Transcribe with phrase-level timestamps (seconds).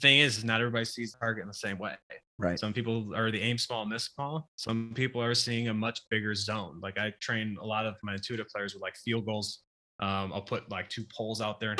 [0.00, 1.94] thing is, is not everybody sees the target in the same way.
[2.38, 2.58] Right.
[2.58, 4.48] Some people are the aim small, miss small.
[4.56, 6.80] Some people are seeing a much bigger zone.
[6.82, 9.60] Like I train a lot of my intuitive players with like field goals.
[10.00, 11.76] Um, I'll put like two poles out there.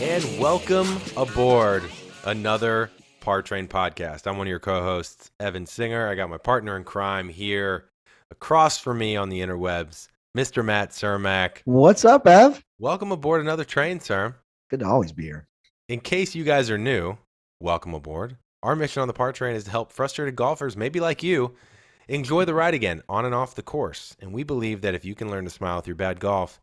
[0.00, 1.84] And welcome aboard
[2.24, 2.90] another
[3.20, 4.26] Par Train podcast.
[4.26, 6.08] I'm one of your co-hosts, Evan Singer.
[6.08, 7.90] I got my partner in crime here
[8.30, 10.62] across from me on the interwebs, Mr.
[10.64, 11.62] Matt Cermak.
[11.64, 12.62] What's up, Ev?
[12.78, 14.36] Welcome aboard another train, sir.
[14.68, 15.48] Good to always be here.
[15.88, 17.16] In case you guys are new,
[17.60, 18.36] welcome aboard.
[18.62, 21.54] Our mission on the Par Train is to help frustrated golfers, maybe like you,
[22.08, 24.14] enjoy the ride again on and off the course.
[24.20, 26.60] And we believe that if you can learn to smile through bad golf,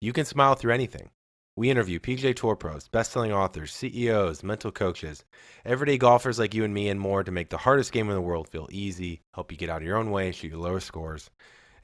[0.00, 1.10] you can smile through anything.
[1.56, 5.24] We interview PGA Tour pros, best-selling authors, CEOs, mental coaches,
[5.66, 8.20] everyday golfers like you and me, and more to make the hardest game in the
[8.22, 11.30] world feel easy, help you get out of your own way, shoot your lowest scores,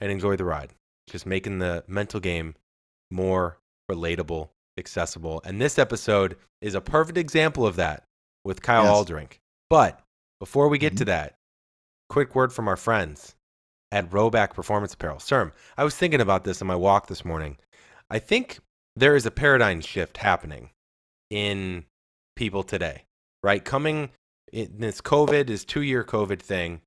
[0.01, 0.73] and enjoy the ride.
[1.11, 2.55] Just making the mental game
[3.11, 3.59] more
[3.91, 5.43] relatable, accessible.
[5.45, 8.05] And this episode is a perfect example of that
[8.45, 8.93] with Kiel Yes.
[8.93, 9.39] Alderink.
[9.69, 10.01] But
[10.39, 11.09] before we get to Mhm.
[11.09, 11.39] that,
[12.09, 13.35] quick word from our friends
[13.93, 15.19] at Rhoback Performance Apparel.
[15.19, 17.59] Serm, I was thinking about this in my walk this morning.
[18.09, 18.61] I think
[18.97, 20.71] there is a paradigm shift happening
[21.29, 21.87] in
[22.37, 23.05] people today,
[23.43, 23.65] right?
[23.65, 24.11] Coming
[24.53, 26.83] in this COVID, this two year COVID thing,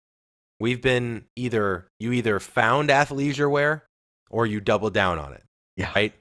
[0.59, 3.87] we've been either, you either found athleisure wear
[4.33, 5.43] or you double down on it,
[5.77, 5.91] Yeah.
[5.95, 6.13] right?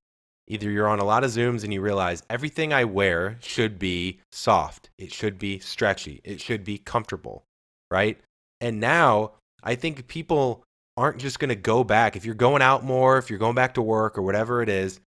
[0.47, 4.21] Either you're on a lot of Zooms and you realize everything I wear should be
[4.31, 7.45] soft, it should be stretchy, it should be comfortable,
[7.91, 8.21] right?
[8.61, 10.63] And now I think people
[10.97, 12.15] aren't just going to go back.
[12.17, 15.01] If you're going out more, if you're going back to work or whatever it is,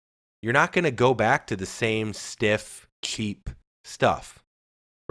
[0.41, 3.49] you're not going to go back to the same stiff, cheap
[3.83, 4.41] stuff,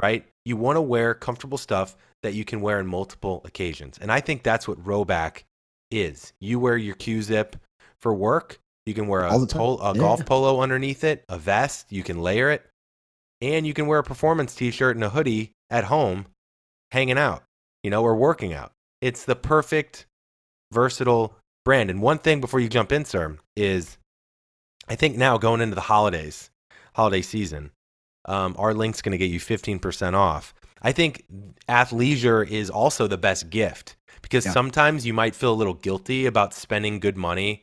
[0.00, 0.26] right?
[0.46, 3.98] You want to wear comfortable stuff that you can wear in multiple occasions.
[4.00, 5.42] And I think that's what Rhoback
[5.90, 6.32] is.
[6.40, 7.56] You wear your Q zip
[8.02, 8.58] for work.
[8.84, 9.58] You can wear a, All the time.
[9.60, 10.00] pol- a Yeah.
[10.00, 11.86] golf polo underneath it, a vest.
[11.90, 12.68] You can layer it.
[13.40, 16.26] And you can wear a performance t shirt and a hoodie at home
[16.90, 17.42] hanging out,
[17.82, 18.72] you know, or working out.
[19.00, 20.06] It's the perfect,
[20.72, 21.90] versatile brand.
[21.90, 23.98] And one thing before you jump in, sir, is
[24.88, 26.50] I think now going into the holidays,
[26.94, 27.70] holiday season,
[28.26, 30.54] um, our link's going to get you 15% off.
[30.82, 31.24] I think
[31.68, 34.52] athleisure is also the best gift because Yeah.
[34.52, 37.62] sometimes you might feel a little guilty about spending good money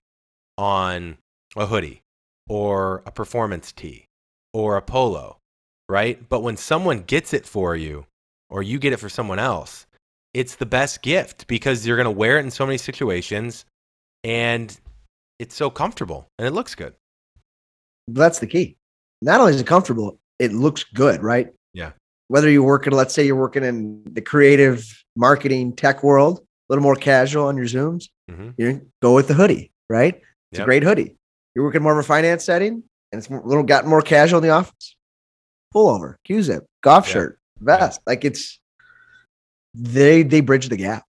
[0.60, 1.18] on
[1.56, 2.02] a hoodie
[2.50, 4.06] or a performance tee
[4.54, 5.38] or a polo,
[5.88, 6.28] right?
[6.28, 8.06] But when someone gets it for you
[8.50, 9.86] or you get it for someone else,
[10.34, 13.64] it's the best gift because you're going to wear it in so many situations
[14.26, 14.78] and
[15.40, 16.94] it's so comfortable and it looks good.
[18.10, 18.76] That's the key.
[19.22, 21.54] Not only is it comfortable, it looks good, right?
[21.74, 21.92] Yeah.
[22.28, 26.84] Whether you're working, let's say you're working in the creative marketing tech world, a little
[26.84, 28.56] more casual on your Zooms, Mhm.
[28.58, 30.22] you go with the hoodie, right?
[30.52, 30.66] It's Yep.
[30.66, 31.16] a great hoodie.
[31.56, 34.44] You're working more of a finance setting and it's a little gotten more casual in
[34.44, 34.96] the office.
[35.74, 37.14] Pullover, Q zip, golf Yeah.
[37.14, 38.02] shirt, vest.
[38.08, 38.60] Like it's
[39.74, 41.04] they they bridge the gap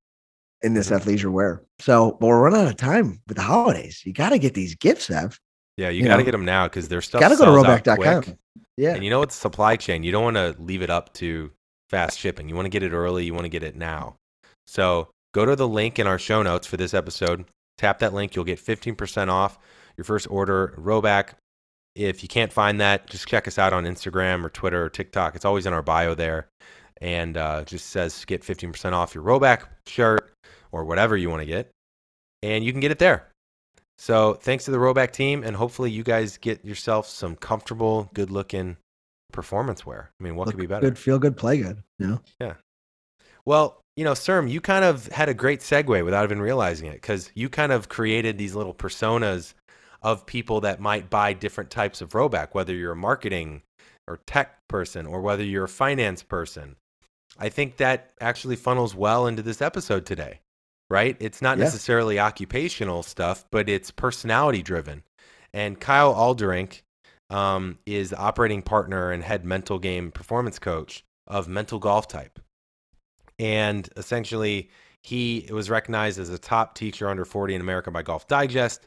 [0.63, 1.01] in this Mhm.
[1.01, 1.63] athleisure wear.
[1.79, 4.03] So, but we're running out of time with the holidays.
[4.05, 5.39] You got to get these gifts, Ev.
[5.79, 7.47] Yeah, you, You got to know, get them now because their stuff Got to go
[7.47, 8.37] to rhoback.com.
[8.77, 8.95] Yeah.
[8.95, 10.03] And you know it's supply chain.
[10.03, 11.51] You don't want to leave it up to
[11.89, 12.49] fast shipping.
[12.51, 13.25] You want to get it early.
[13.25, 14.17] You want to get it now.
[14.67, 17.47] So go to the link in our show notes for this episode.
[17.81, 18.37] Tap that link.
[18.37, 19.59] You'll get 15% off
[19.97, 20.75] your first order.
[20.77, 21.31] Rhoback.
[21.95, 25.35] If you can't find that, just check us out on Instagram or Twitter or TikTok.
[25.35, 26.49] It's always in our bio there.
[27.01, 30.31] And uh, just says get 15% off your Rhoback shirt
[30.73, 31.71] or whatever you want to get.
[32.43, 33.29] And you can get it there.
[33.97, 38.77] So thanks to the Rhoback team, and hopefully you guys get yourself some comfortable, good-looking
[39.33, 40.11] performance wear.
[40.21, 40.87] I mean, what Look could be better?
[40.87, 41.83] Good, feel good, play good.
[41.99, 42.55] You know?
[43.47, 46.95] Well, you know, Serm, you kind of had a great segue without even realizing it
[46.95, 49.55] because you kind of created these little personas
[50.03, 53.63] of people that might buy different types of Rhoback, whether you're a marketing
[54.09, 56.77] or tech person or whether you're a finance person.
[57.39, 60.41] I think that actually funnels well into this episode today,
[60.89, 61.17] right?
[61.21, 61.65] It's not Yeah.
[61.65, 65.03] necessarily occupational stuff, but it's personality driven.
[65.53, 66.83] And Kiel Alderink
[67.29, 72.41] um, is the operating partner and head mental game performance coach of Mental Golf Type.
[73.41, 74.71] And essentially,
[75.03, 78.87] he was recognized as a top teacher under 40 in America by Golf Digest.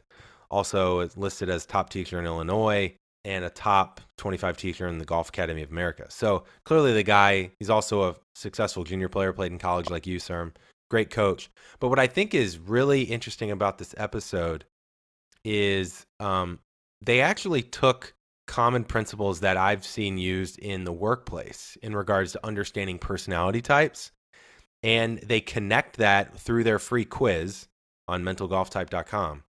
[0.50, 5.30] Also listed as top teacher in Illinois and a top 25 teacher in the Golf
[5.30, 6.06] Academy of America.
[6.08, 10.18] So clearly, the guy, he's also a successful junior player, played in college like you,
[10.18, 10.52] Serm.
[10.88, 11.50] Great coach.
[11.80, 14.64] But what I think is really interesting about this episode
[15.44, 16.60] is um,
[17.02, 18.14] they actually took
[18.46, 24.12] common principles that I've seen used in the workplace in regards to understanding personality types.
[24.84, 27.68] And they connect that through their free quiz
[28.06, 29.42] on mentalgolftype.com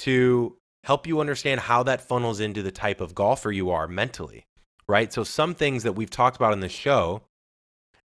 [0.00, 4.44] to help you understand how that funnels into the type of golfer you are mentally,
[4.86, 5.10] right?
[5.12, 7.22] So, some things that we've talked about in this show,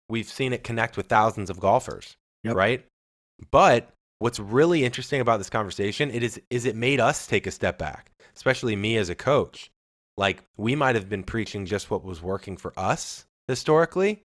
[0.07, 2.55] we've seen it connect with thousands of golfers, Yep.
[2.55, 2.85] right?
[3.51, 3.89] But
[4.19, 7.77] what's really interesting about this conversation it is is it made us take a step
[7.77, 9.69] back, especially me as a coach.
[10.15, 14.23] Like we might have been preaching just what was working for us historically,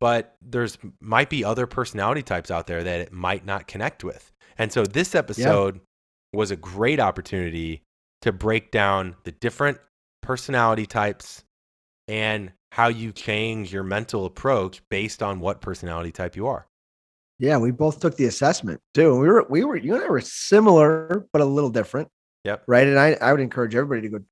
[0.00, 4.32] but there's might be other personality types out there that it might not connect with.
[4.56, 5.80] And so this episode
[6.32, 7.82] was a great opportunity
[8.22, 9.78] to break down the different
[10.22, 11.44] personality types
[12.06, 16.66] and how you change your mental approach based on what personality type you are.
[17.38, 19.18] Yeah, we both took the assessment too.
[19.18, 22.08] We were we were you and I were similar, but a little different.
[22.44, 22.64] Yep.
[22.66, 22.86] Right.
[22.86, 24.24] And I, I would encourage everybody to go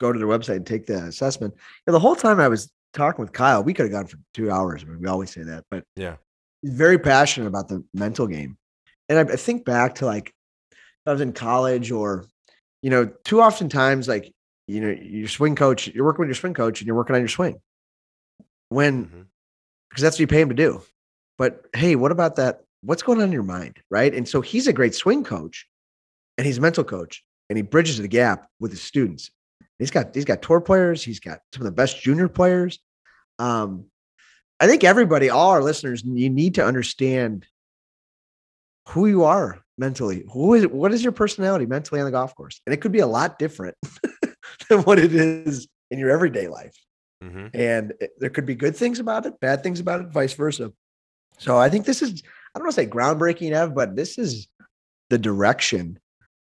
[0.00, 1.54] go to their website and take the assessment.
[1.86, 4.50] And the whole time I was talking with Kiel, we could have gone for two
[4.50, 4.84] hours.
[4.84, 6.16] We always say that, but Yeah.
[6.62, 8.56] he's very passionate about the mental game.
[9.08, 10.32] And I, I think back to like
[11.06, 12.26] I was in college or,
[12.82, 14.32] you know, too often times like,
[14.66, 17.22] you know, your swing coach, you're working with your swing coach and you're working on
[17.22, 17.60] your swing.
[18.68, 19.22] When mm-hmm.
[19.88, 20.82] because that's what you pay him to do.
[21.38, 22.62] But hey, what about that?
[22.82, 23.78] What's going on in your mind?
[23.90, 24.14] Right.
[24.14, 25.66] And so he's a great swing coach
[26.38, 29.30] and he's a mental coach and he bridges the gap with his students.
[29.80, 32.78] He's got he's got tour players, he's got some of the best junior players.
[33.40, 33.86] Um,
[34.60, 37.46] I think everybody, all our listeners, you need to understand
[38.88, 40.24] who you are mentally.
[40.32, 42.60] Who is what is your personality mentally on the golf course?
[42.66, 43.76] And it could be a lot different
[44.68, 46.76] than what it is in your everyday life
[47.22, 47.50] Mhm.
[47.54, 50.72] and it- there could be good things about it, bad things about it, vice versa.
[51.38, 52.22] So I think this is
[52.54, 54.48] I don't want to say groundbreaking, Ev, but this is
[55.08, 55.98] the direction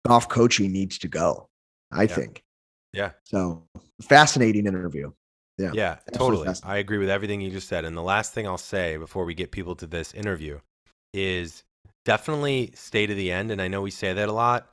[0.06, 1.48] golf coaching needs to go.
[1.90, 2.14] I Yeah.
[2.14, 2.42] think.
[2.92, 3.12] Yeah.
[3.24, 3.64] So
[4.02, 5.12] fascinating interview.
[5.58, 5.70] Yeah.
[5.74, 6.48] Yeah, totally.
[6.64, 7.84] I agree with everything you just said.
[7.84, 10.58] And the last thing I'll say before we get people to this interview
[11.12, 11.62] is
[12.04, 13.50] definitely stay to the end.
[13.50, 14.70] And I know we say that a lot,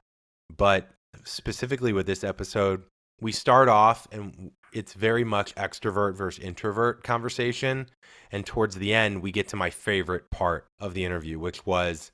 [0.55, 0.89] but
[1.25, 2.83] specifically with this episode,
[3.21, 7.87] we start off and it's very much extrovert versus introvert conversation.
[8.31, 12.11] And towards the end, we get to my favorite part of the interview, which was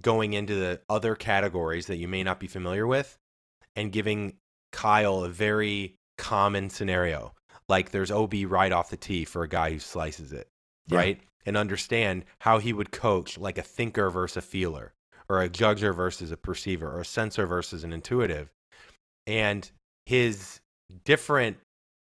[0.00, 3.16] going into the other categories that you may not be familiar with
[3.76, 4.34] and giving
[4.72, 7.34] Kiel a very common scenario.
[7.68, 10.48] Like there's OB right off the tee for a guy who slices it,
[10.88, 10.98] Yeah.
[10.98, 11.20] right?
[11.46, 14.92] And understand how he would coach like a thinker versus a feeler,
[15.28, 18.50] or a judger versus a perceiver, or a sensor versus an intuitive.
[19.26, 19.70] And
[20.06, 20.60] his
[21.04, 21.58] different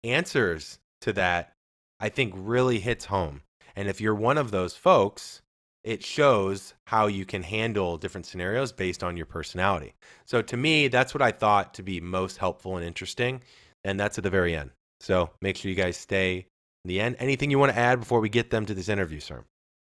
[0.03, 1.53] answers to that,
[1.99, 3.41] I think, really hits home.
[3.75, 5.41] And if you're one of those folks,
[5.83, 9.93] it shows how you can handle different scenarios based on your personality.
[10.25, 13.41] So to me, that's what I thought to be most helpful and interesting.
[13.83, 14.71] And that's at the very end.
[14.99, 16.45] So make sure you guys stay
[16.85, 17.15] in the end.
[17.17, 19.43] Anything you want to add before we get them to this interview, sir?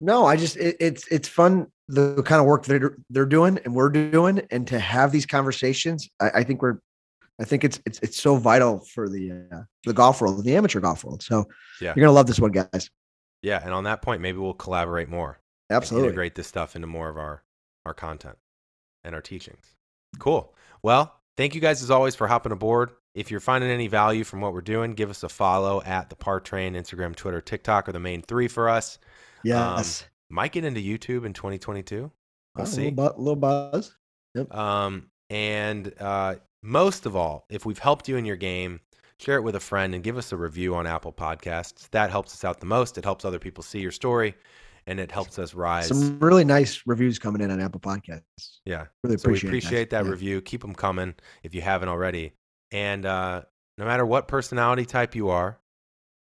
[0.01, 3.75] No, I just it, it's it's fun the kind of work they're they're doing and
[3.75, 6.09] we're doing, and to have these conversations.
[6.19, 6.79] I, I think we're,
[7.39, 10.79] I think it's it's it's so vital for the uh, the golf world, the amateur
[10.79, 11.21] golf world.
[11.21, 11.45] So
[11.79, 11.93] Yeah.
[11.95, 12.89] you're gonna love this one, guys.
[13.41, 13.61] Yeah.
[13.63, 15.39] And on that point, maybe we'll collaborate more.
[15.69, 16.07] Absolutely.
[16.09, 17.43] integrate this stuff into more of our
[17.85, 18.37] our content
[19.03, 19.75] and our teachings.
[20.19, 20.53] Cool.
[20.81, 22.91] Well, thank you guys as always for hopping aboard.
[23.13, 26.15] If you're finding any value from what we're doing, give us a follow at the
[26.15, 28.97] Par Train, Instagram, Twitter, TikTok are the main three for us.
[29.43, 30.05] Yes.
[30.29, 31.95] Might get into YouTube in 2022.
[32.01, 32.11] We'll
[32.57, 32.89] Oh, a see.
[32.89, 33.95] little, bu- little buzz.
[34.33, 34.53] Yep.
[34.53, 38.79] Um, and uh, most of all, if we've helped you in your game,
[39.19, 41.89] share it with a friend and give us a review on Apple Podcasts.
[41.91, 42.97] That helps us out the most.
[42.97, 44.35] It helps other people see your story,
[44.87, 45.87] and it helps us rise.
[45.87, 48.59] Some really nice reviews coming in on Apple Podcasts.
[48.65, 48.85] yeah.
[49.03, 50.11] Really So we appreciate, it, appreciate that Yeah.
[50.11, 50.41] review.
[50.41, 52.33] Keep them coming if you haven't already.
[52.71, 53.43] And uh,
[53.77, 55.59] no matter what personality type you are,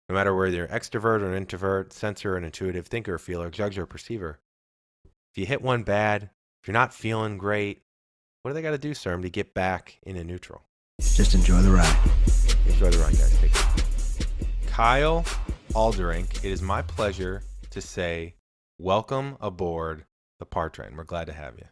[0.09, 3.85] no matter whether you're extrovert or an introvert, sensor, an intuitive, thinker, feeler, judge or
[3.85, 4.39] perceiver,
[5.05, 6.29] if you hit one bad,
[6.61, 7.81] if you're not feeling great,
[8.41, 10.61] what do they got to do, Serm, to get back into neutral?
[11.01, 11.97] Just enjoy the ride.
[12.67, 13.39] Enjoy the ride, guys.
[13.39, 13.73] Take care.
[14.67, 15.23] Kiel
[15.73, 17.41] Alderink, it is my pleasure
[17.71, 18.35] to say
[18.77, 20.05] welcome aboard
[20.39, 20.95] the Par Train.
[20.95, 21.65] We're glad to have you.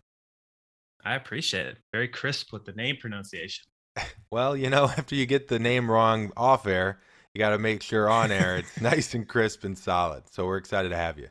[1.03, 1.77] I appreciate it.
[1.91, 3.65] Very crisp with the name pronunciation.
[4.31, 7.01] Well, you know, after you get the name wrong off air,
[7.33, 10.23] you got to make sure on air it's nice and crisp and solid.
[10.31, 11.27] So we're excited to have you.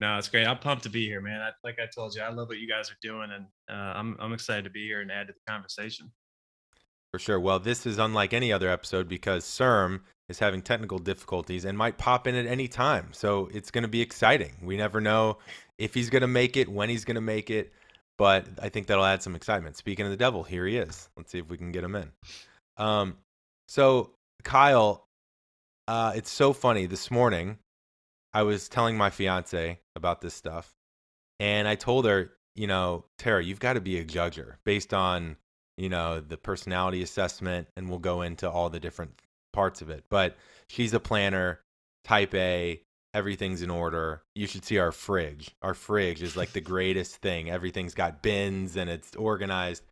[0.00, 0.46] No, it's great.
[0.46, 1.40] I'm pumped to be here, man.
[1.40, 4.16] I, like I told you, I love what you guys are doing, and uh, I'm
[4.18, 6.10] I'm excited to be here and add to the conversation.
[7.12, 7.40] For sure.
[7.40, 11.98] Well, this is unlike any other episode because CERM is having technical difficulties and might
[11.98, 13.08] pop in at any time.
[13.12, 14.52] So it's going to be exciting.
[14.62, 15.38] We never know
[15.78, 17.72] if he's going to make it, when he's going to make it,
[18.18, 19.76] but I think that'll add some excitement.
[19.76, 21.08] Speaking of the devil, here he is.
[21.16, 22.10] Let's see if we can get him in.
[22.76, 23.16] Um,
[23.68, 24.10] so,
[24.44, 25.04] Kiel,
[25.86, 26.86] uh, it's so funny.
[26.86, 27.58] This morning,
[28.32, 30.72] I was telling my fiance about this stuff,
[31.38, 35.36] and I told her, you know, Tara, you've got to be a judger based on
[35.76, 39.20] you know, the personality assessment, and we'll go into all the different
[39.56, 40.04] parts of it.
[40.10, 40.36] But
[40.68, 41.60] she's a planner,
[42.04, 42.82] type A,
[43.14, 44.22] everything's in order.
[44.34, 45.50] You should see our fridge.
[45.62, 47.50] Our fridge is like the greatest thing.
[47.50, 49.82] Everything's got bins and it's organized.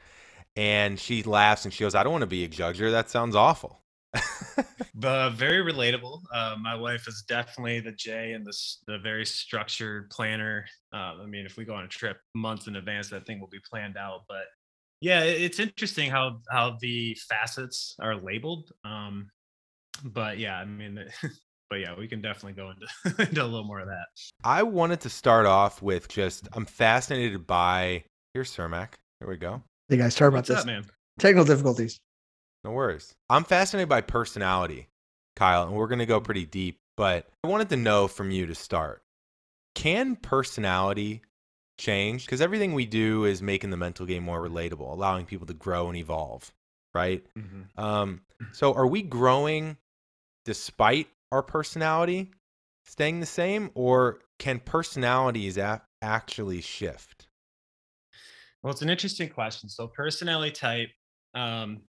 [0.54, 2.90] And she laughs and she goes, I don't want to be a judger.
[2.90, 3.80] That sounds awful.
[4.94, 6.20] but very relatable.
[6.32, 8.54] Uh, my wife is definitely the J and the,
[8.86, 10.66] the very structured planner.
[10.92, 13.48] Uh, I mean, if we go on a trip months in advance, that thing will
[13.48, 14.24] be planned out.
[14.28, 14.44] But
[15.00, 18.70] yeah, it's interesting how how the facets are labeled.
[18.84, 19.30] Um,
[20.02, 20.98] but yeah, I mean,
[21.70, 24.06] but yeah, we can definitely go into into a little more of that.
[24.42, 28.94] I wanted to start off with just I'm fascinated by here's Cermak.
[29.20, 29.62] Here we go.
[29.88, 30.60] Hey guys, sorry about What's this.
[30.60, 30.84] up, man?
[31.18, 31.98] Technical difficulties.
[32.64, 33.14] No worries.
[33.28, 34.88] I'm fascinated by personality,
[35.38, 38.46] Kiel, and we're going to go pretty deep, but I wanted to know from you
[38.46, 39.02] to start.
[39.74, 41.20] Can personality
[41.78, 42.24] change?
[42.24, 45.88] Because everything we do is making the mental game more relatable, allowing people to grow
[45.88, 46.52] and evolve,
[46.94, 47.22] right?
[47.36, 47.66] Mhm.
[47.78, 48.22] Um,
[48.52, 49.76] so are we growing
[50.44, 52.32] despite our personality
[52.84, 57.28] staying the same, or can personalities a- actually shift?
[58.62, 59.68] Well, it's an interesting question.
[59.68, 60.88] So personality type
[61.34, 61.82] um,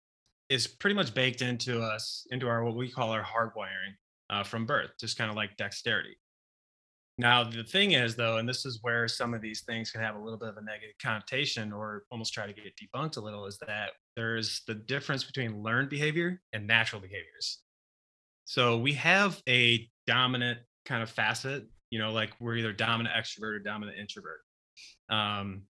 [0.49, 3.95] is pretty much baked into us, into our what we call our hardwiring
[4.31, 6.17] uh, from birth, just kind of like dexterity.
[7.17, 10.17] Now, the thing is, though, and this is where some of these things can have
[10.17, 13.47] a little bit of a negative connotation or almost try to get debunked a little,
[13.47, 17.64] is that there's the difference between learned behavior and natural behaviors.
[18.45, 23.57] So we have a dominant kind of facet, you know, like we're either dominant extrovert
[23.57, 24.41] or dominant introvert.
[25.09, 25.63] Um,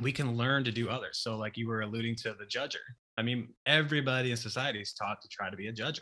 [0.00, 1.18] we can learn to do others.
[1.18, 2.76] So, like you were alluding to the judger.
[3.18, 6.00] I mean, everybody in society is taught to try to be a judger,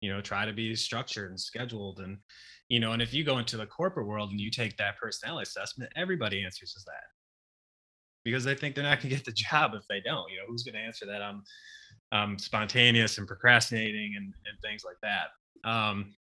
[0.00, 2.00] you know, try to be structured and scheduled.
[2.00, 2.18] And,
[2.68, 5.42] you know, and if you go into the corporate world and you take that personality
[5.42, 7.04] assessment, everybody answers as that
[8.24, 10.30] because they think they're not going to get the job if they don't.
[10.30, 11.20] You know, who's going to answer that?
[11.20, 11.42] I'm,
[12.12, 15.28] I'm spontaneous and procrastinating and, and things like that.
[15.64, 16.14] Um,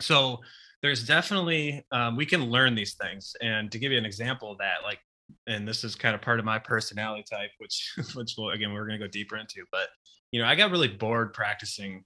[0.00, 0.40] so
[0.82, 3.34] there's definitely um, we can learn these things.
[3.40, 4.98] And to give you an example of that, like
[5.46, 8.86] and this is kind of part of my personality type, which which will again we're
[8.86, 9.64] gonna go deeper into.
[9.70, 9.88] But
[10.32, 12.04] you know, I got really bored practicing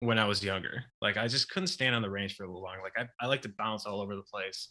[0.00, 0.84] when I was younger.
[1.00, 2.76] Like I just couldn't stand on the range for a little long.
[2.82, 4.70] Like I, I like to bounce all over the place.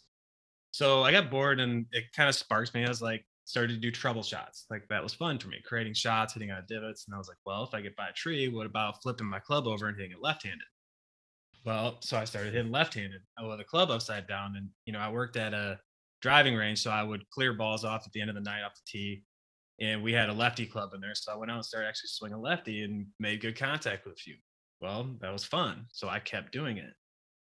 [0.70, 2.84] So I got bored and it kind of sparks me.
[2.84, 4.66] I was like started to do trouble shots.
[4.70, 7.04] Like that was fun for me, creating shots, hitting on divots.
[7.06, 9.38] And I was like, well, if I get by a tree, what about flipping my
[9.38, 10.66] club over and hitting it left-handed?
[11.64, 14.56] Well, so I started hitting left-handed I with the club upside down.
[14.56, 15.80] And you know, I worked at a
[16.20, 16.82] driving range.
[16.82, 19.22] So I would clear balls off at the end of the night off the tee.
[19.80, 21.14] And we had a lefty club in there.
[21.14, 24.16] So I went out and started actually swinging lefty and made good contact with a
[24.16, 24.36] few.
[24.80, 25.86] Well, that was fun.
[25.92, 26.92] So I kept doing it.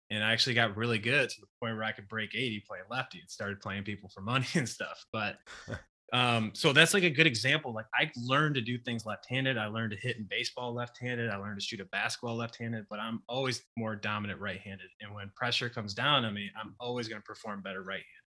[0.09, 2.83] And I actually got really good to the point where I could break 80 playing
[2.89, 5.03] lefty and started playing people for money and stuff.
[5.11, 5.37] But
[6.13, 7.73] um, so that's like a good example.
[7.73, 9.57] Like I learned to do things left-handed.
[9.57, 11.29] I learned to hit in baseball left-handed.
[11.29, 14.87] I learned to shoot a basketball left-handed, but I'm always more dominant right-handed.
[15.01, 18.21] And when pressure comes down on me, I'm always going to perform better right-handed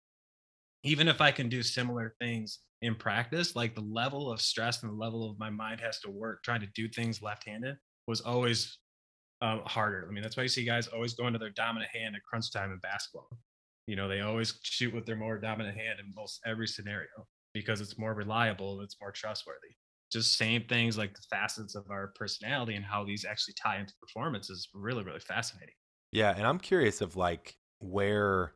[0.84, 4.90] even if I can do similar things in practice, like the level of stress and
[4.90, 7.76] the level of my mind has to work trying to do things left handed
[8.08, 8.78] was always
[9.40, 10.06] uh, harder.
[10.08, 12.52] I mean, that's why you see guys always going to their dominant hand at crunch
[12.52, 13.28] time in basketball.
[13.86, 17.08] You know, they always shoot with their more dominant hand in most every scenario
[17.52, 19.76] because it's more reliable, it's more trustworthy.
[20.10, 23.94] Just same things like the facets of our personality and how these actually tie into
[24.00, 25.74] performance is really, really fascinating.
[26.12, 28.52] Yeah, and I'm curious of like where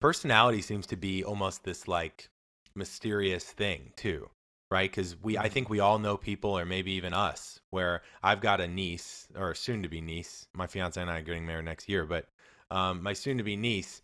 [0.00, 2.28] personality seems to be almost this like
[2.74, 4.28] mysterious thing too
[4.70, 8.40] right because we i think we all know people or maybe even us where i've
[8.40, 11.64] got a niece or soon to be niece my fiance and i are getting married
[11.64, 12.26] next year but
[12.70, 14.02] um, my soon to be niece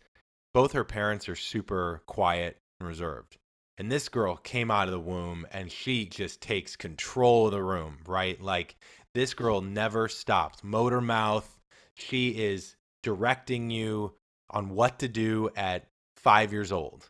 [0.53, 3.37] both her parents are super quiet and reserved
[3.77, 7.63] and this girl came out of the womb and she just takes control of the
[7.63, 8.75] room right like
[9.13, 11.59] this girl never stops motor mouth
[11.95, 14.13] she is directing you
[14.49, 17.09] on what to do at five years old,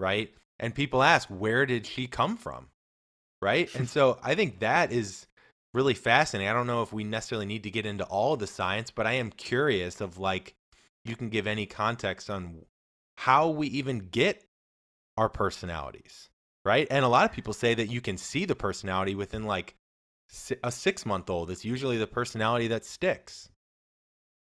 [0.00, 0.32] right?
[0.58, 2.68] And people ask, where did she come from?
[3.40, 3.74] Right.
[3.74, 5.26] and so I think that is
[5.74, 6.48] really fascinating.
[6.48, 9.14] I don't know if we necessarily need to get into all the science, but I
[9.14, 10.54] am curious of like,
[11.04, 12.64] you can give any context on
[13.18, 14.44] how we even get
[15.22, 16.30] our personalities,
[16.64, 16.88] right?
[16.90, 19.76] And a lot of people say that you can see the personality within like
[20.64, 21.48] a six month old.
[21.50, 23.48] It's usually the personality that sticks.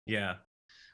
[0.05, 0.35] Yeah.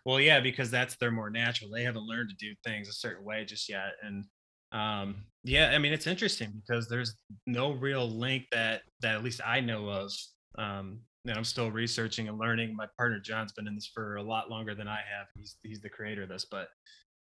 [0.03, 1.69] Well, yeah, because that's they're more natural.
[1.69, 3.91] They haven't learned to do things a certain way just yet.
[4.01, 4.25] And
[4.71, 7.15] um, yeah, I mean it's interesting because there's
[7.45, 10.11] no real link that that at least I know of.
[10.57, 12.75] Um, and I'm still researching and learning.
[12.75, 15.27] My partner John's been in this for a lot longer than I have.
[15.35, 16.69] He's he's the creator of this, but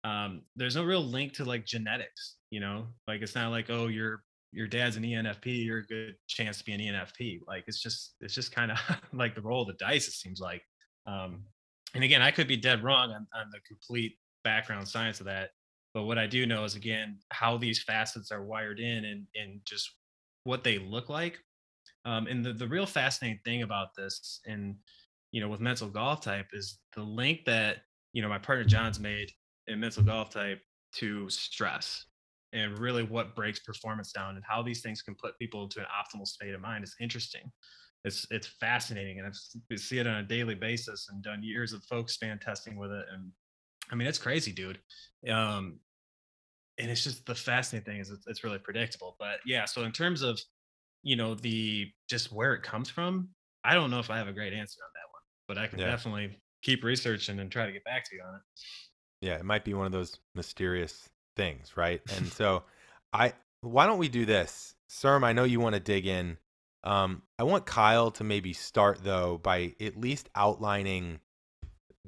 [0.04, 2.36] um, there's no real link to like genetics.
[2.50, 6.14] You know, like it's not like oh you're your dad's an ENFP, you're a good
[6.28, 7.40] chance to be an ENFP.
[7.46, 8.78] Like it's just it's just kind of
[9.12, 10.06] like the roll of the dice.
[10.06, 10.62] It seems like.
[11.06, 11.42] Um,
[11.94, 15.50] and again, I could be dead wrong on, on the complete background science of that.
[15.92, 19.60] But what I do know is again how these facets are wired in and and
[19.64, 19.90] just
[20.44, 21.38] what they look like.
[22.04, 24.76] Um, and the the real fascinating thing about this and
[25.32, 27.78] you know with mental golf type is the link that
[28.12, 29.30] you know my partner John's made
[29.66, 30.60] in mental golf type
[30.96, 32.06] to stress
[32.52, 35.86] and really what breaks performance down and how these things can put people into an
[35.86, 37.50] optimal state of mind is interesting.
[38.04, 41.82] It's it's fascinating, and I've see it on a daily basis and done years of
[41.90, 43.06] FocusBand testing with it.
[43.12, 43.30] And
[43.90, 44.78] I mean, it's crazy, dude.
[45.28, 45.80] Um,
[46.78, 49.16] and it's just the fascinating thing is it's, it's really predictable.
[49.18, 50.38] But yeah, so in terms of
[51.02, 53.30] you know the just where it comes from,
[53.64, 55.78] I don't know if I have a great answer on that one, but I can
[55.78, 55.86] yeah.
[55.86, 58.42] definitely keep researching and try to get back to you on it.
[59.24, 62.02] Yeah, it might be one of those mysterious things, right?
[62.16, 62.64] And so
[63.12, 64.74] I why don't we do this?
[64.90, 66.36] Serm, I know you want to dig in.
[66.84, 71.20] Um, I want Kiel to maybe start though by at least outlining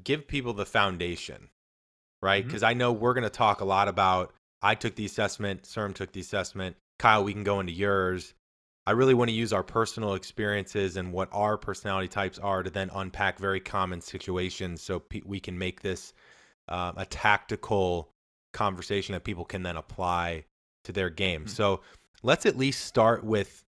[0.05, 1.49] give people the foundation,
[2.21, 2.45] right?
[2.45, 2.71] Because mm-hmm.
[2.71, 6.21] I know we're gonna talk a lot about I took the assessment, Serm took the
[6.21, 6.77] assessment.
[7.01, 8.35] Kiel, we can go into yours.
[8.87, 12.71] I really want to use our personal experiences and what our personality types are to
[12.71, 16.13] then unpack very common situations so pe- we can make this
[16.69, 18.13] uh, a tactical
[18.53, 20.45] conversation that people can then apply
[20.85, 21.43] to their game.
[21.43, 21.51] Mm-hmm.
[21.51, 21.81] So
[22.23, 23.65] let's at least start with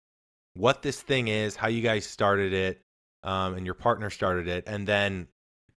[0.55, 2.81] what this thing is, how you guys started it,
[3.23, 5.27] um, and your partner started it, and then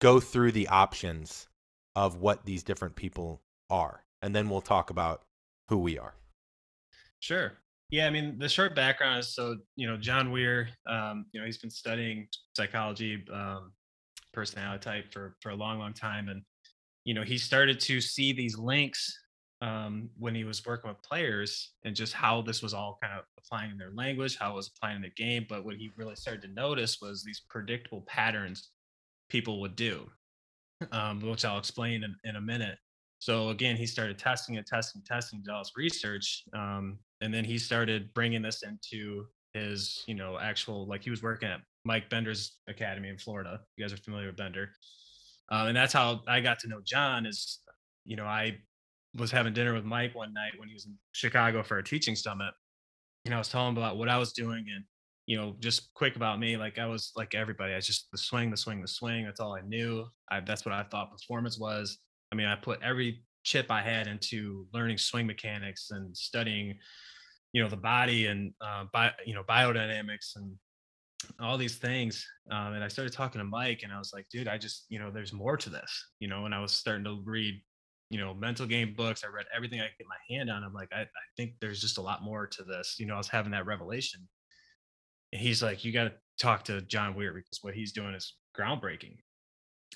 [0.01, 1.49] go through the options
[1.95, 4.05] of what these different people are.
[4.23, 5.23] And then we'll talk about
[5.69, 6.15] who we are.
[7.21, 7.55] Sure.
[7.91, 11.47] Yeah, I mean, the short background is so, you know, John Weir, um, you know,
[11.47, 13.73] he's been studying psychology, um,
[14.33, 16.29] personality type for, for a long, long time.
[16.29, 16.43] And
[17.07, 19.17] you know, he started to see these links
[19.63, 23.25] um, when he was working with players and just how this was all kind of
[23.39, 25.47] applying in their language, how it was applying in the game.
[25.49, 28.71] But what he really started to notice was these predictable patterns
[29.31, 30.11] people would do,
[30.91, 32.77] um, which I'll explain in, in, a minute.
[33.21, 37.45] So again, he started testing it, testing, testing, did all this research, um, and then
[37.45, 42.11] he started bringing this into his, you know, actual like he was working at Mike
[42.11, 43.61] Bender's academy in Florida.
[43.77, 44.71] You guys are familiar with Bender.
[45.51, 47.27] Um, and that's how I got to know John.
[47.27, 47.61] Is
[48.05, 48.59] you know I
[49.17, 52.17] was having dinner with Mike one night when he was in Chicago for a teaching
[52.17, 52.53] summit,
[53.25, 54.85] and I was telling him about what I was doing and
[55.27, 58.19] you know just quick about me like I was like everybody I was just the
[58.19, 61.59] swing the swing the swing that's all I knew I, that's what I thought performance
[61.59, 61.99] was
[62.33, 66.79] I mean I put every chip I had into learning swing mechanics and studying
[67.53, 70.53] you know the body and uh, bi- you know biodynamics and
[71.41, 72.27] all these things.
[72.51, 74.99] Um, and I started talking to Mike and I was like, dude, I just, you
[74.99, 77.61] know, there's more to this, you know, and I was starting to read,
[78.11, 79.25] you know, mental game books.
[79.25, 80.63] I read everything I could get my hand on.
[80.63, 82.97] I'm like, I, I think there's just a lot more to this.
[82.99, 84.21] You know, I was having that revelation.
[85.33, 88.35] And he's like, you got to talk to John Weir because what he's doing is
[88.57, 89.17] groundbreaking.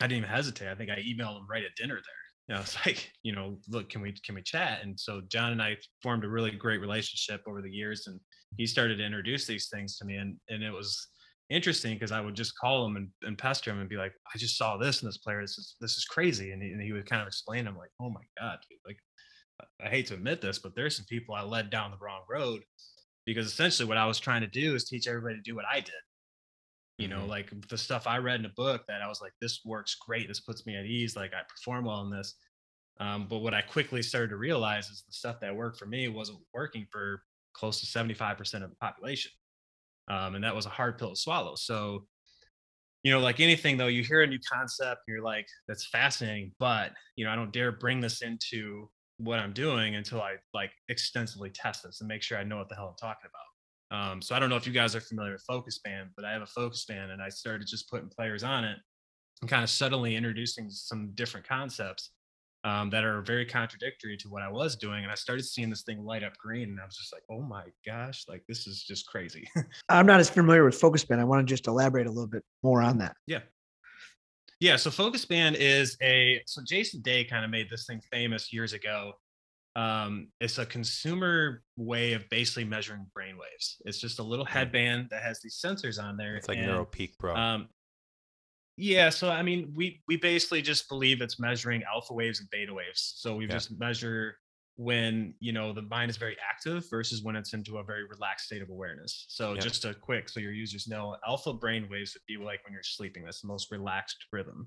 [0.00, 0.70] I didn't even hesitate.
[0.70, 2.20] I think I emailed him right at dinner there.
[2.50, 4.80] Know, I was like, you know, look, can we can we chat?
[4.82, 8.20] And so John and I formed a really great relationship over the years, and
[8.56, 11.08] he started to introduce these things to me, and and it was
[11.50, 14.38] interesting because I would just call him and, and pester him and be like, I
[14.38, 15.40] just saw this in this player.
[15.40, 16.52] This is this is crazy.
[16.52, 17.66] And he, and he would kind of explain.
[17.66, 18.78] I'm like, oh my god, dude.
[18.86, 18.98] like
[19.84, 22.62] I hate to admit this, but there's some people I led down the wrong road
[23.26, 25.80] because essentially what I was trying to do is teach everybody to do what I
[25.80, 25.94] did.
[26.98, 27.30] You know, mm-hmm.
[27.30, 30.28] like the stuff I read in a book that I was like, this works great.
[30.28, 31.16] This puts me at ease.
[31.16, 32.34] Like I perform well in this.
[33.00, 36.08] Um, but what I quickly started to realize is the stuff that worked for me
[36.08, 39.30] wasn't working for close to 75% of the population
[40.10, 41.54] um, and that was a hard pill to swallow.
[41.54, 42.06] So,
[43.04, 46.92] you know, like anything though, you hear a new concept, you're like, that's fascinating, but
[47.16, 51.50] you know, I don't dare bring this into what I'm doing until I like extensively
[51.50, 54.02] test this and make sure I know what the hell I'm talking about.
[54.12, 56.32] Um, so I don't know if you guys are familiar with focus band, but I
[56.32, 58.78] have a focus band and I started just putting players on it
[59.42, 62.10] and kind of subtly introducing some different concepts
[62.64, 65.02] um, that are very contradictory to what I was doing.
[65.02, 67.42] And I started seeing this thing light up green, and I was just like, "Oh
[67.42, 69.48] my gosh, like this is just crazy."
[69.88, 71.18] I'm not as familiar with FocusBand.
[71.18, 73.16] I want to just elaborate a little bit more on that.
[73.26, 73.40] Yeah.
[74.60, 78.74] Yeah, so FocusBand is a so Jason Day kind of made this thing famous years
[78.74, 79.14] ago.
[79.74, 83.76] Um, it's a consumer way of basically measuring brain waves.
[83.86, 86.36] It's just a little headband that has these sensors on there.
[86.36, 87.34] It's like and, NeuroPeak Pro.
[87.34, 87.68] Um,
[88.80, 92.72] yeah, so I mean, we we basically just believe it's measuring alpha waves and beta
[92.72, 93.14] waves.
[93.18, 93.52] So we yeah.
[93.52, 94.36] just measure
[94.76, 98.46] when you know the mind is very active versus when it's into a very relaxed
[98.46, 99.26] state of awareness.
[99.28, 99.60] So yeah.
[99.60, 102.82] just a quick, so your users know, alpha brain waves would be like when you're
[102.82, 103.24] sleeping.
[103.24, 104.66] That's the most relaxed rhythm.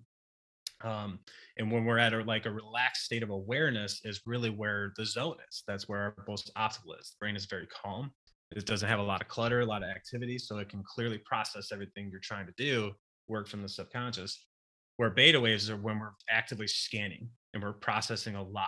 [0.83, 1.19] Um,
[1.57, 5.05] and when we're at a, like a relaxed state of awareness is really where the
[5.05, 5.63] zone is.
[5.67, 7.11] That's where our most optimal is.
[7.11, 8.11] The brain is very calm.
[8.51, 11.17] It doesn't have a lot of clutter, a lot of activity, so it can clearly
[11.25, 12.91] process everything you're trying to do,
[13.27, 14.47] work from the subconscious.
[14.97, 18.67] Where beta waves are when we're actively scanning and we're processing a lot.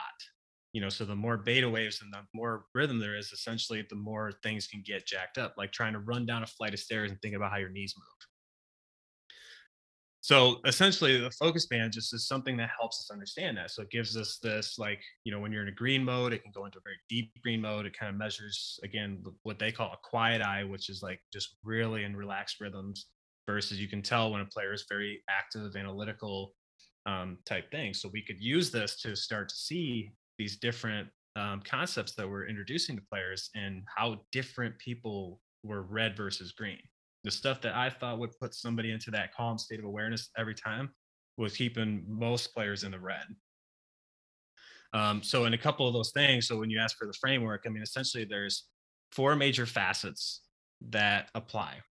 [0.74, 3.96] You know, so the more beta waves and the more rhythm there is, essentially, the
[3.96, 7.12] more things can get jacked up, like trying to run down a flight of stairs
[7.12, 8.28] and think about how your knees move.
[10.20, 13.70] So essentially, the focus band just is something that helps us understand that.
[13.70, 16.42] So it gives us this, like, you know, when you're in a green mode, it
[16.42, 17.86] can go into a very deep green mode.
[17.86, 21.58] It kind of measures, again, what they call a quiet eye, which is like just
[21.64, 23.06] really in relaxed rhythms,
[23.48, 26.54] versus you can tell when a player is very active, analytical
[27.06, 27.94] um, type thing.
[27.94, 32.48] So we could use this to start to see these different um, concepts that we're
[32.48, 36.80] introducing to players and how different people were red versus green
[37.26, 40.54] the stuff that I thought would put somebody into that calm state of awareness every
[40.54, 40.92] time
[41.38, 43.26] was keeping most players in the red.
[44.94, 47.64] Um, so, in a couple of those things, so when you ask for the framework,
[47.66, 48.68] I mean, essentially, there's
[49.12, 50.42] four major facets
[50.90, 51.82] that apply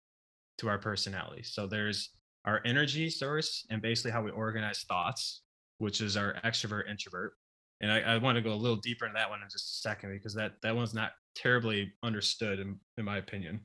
[0.59, 1.43] to our personality.
[1.43, 2.11] So, there's
[2.45, 5.41] our energy source and basically how we organize thoughts,
[5.79, 7.33] which is our extrovert introvert.
[7.81, 9.81] And I, I want to go a little deeper into that one in just a
[9.81, 13.59] second because that that one's not terribly understood in, in my opinion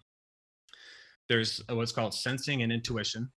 [1.31, 3.31] there's what's called sensing and intuition,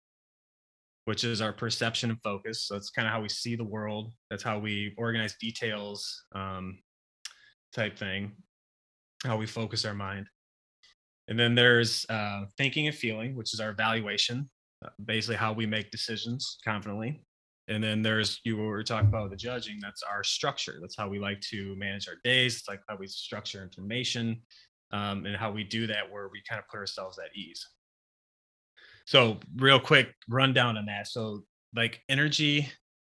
[1.06, 2.64] which is our perception and focus.
[2.64, 4.12] So it's kind of how we see the world.
[4.32, 6.80] That's how we organize details, um,
[7.74, 8.32] type thing,
[9.24, 10.28] how we focus our mind.
[11.28, 14.50] And then there's uh, thinking and feeling, which is our evaluation,
[14.86, 17.26] uh, basically how we make decisions confidently.
[17.70, 19.80] And then there's you what we are talking about the judging.
[19.82, 20.80] That's our structure.
[20.82, 22.58] That's how we like to manage our days.
[22.58, 24.42] It's like how we structure information,
[24.92, 27.66] um, and how we do that where we kind of put ourselves at ease.
[29.06, 31.08] So, real quick rundown on that.
[31.08, 32.70] So, like energy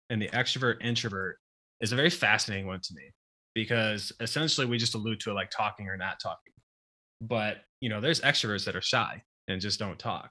[0.10, 1.38] and the extrovert introvert
[1.82, 3.04] is a very fascinating one to me
[3.54, 6.54] because essentially we just allude to it like talking or not talking.
[7.22, 10.29] But, you know, there's extroverts that are shy and just don't talk.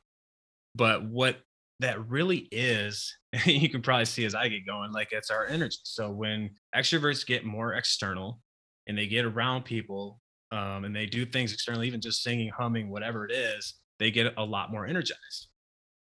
[0.75, 1.39] But what
[1.81, 3.15] that really is,
[3.47, 5.79] you can probably see as I get going, like it's our energy.
[5.85, 8.41] So when extroverts get more external
[8.87, 10.21] and they get around people
[10.53, 14.35] um, and they do things externally, even just singing, humming, whatever it is, they get
[14.37, 15.49] a lot more energized.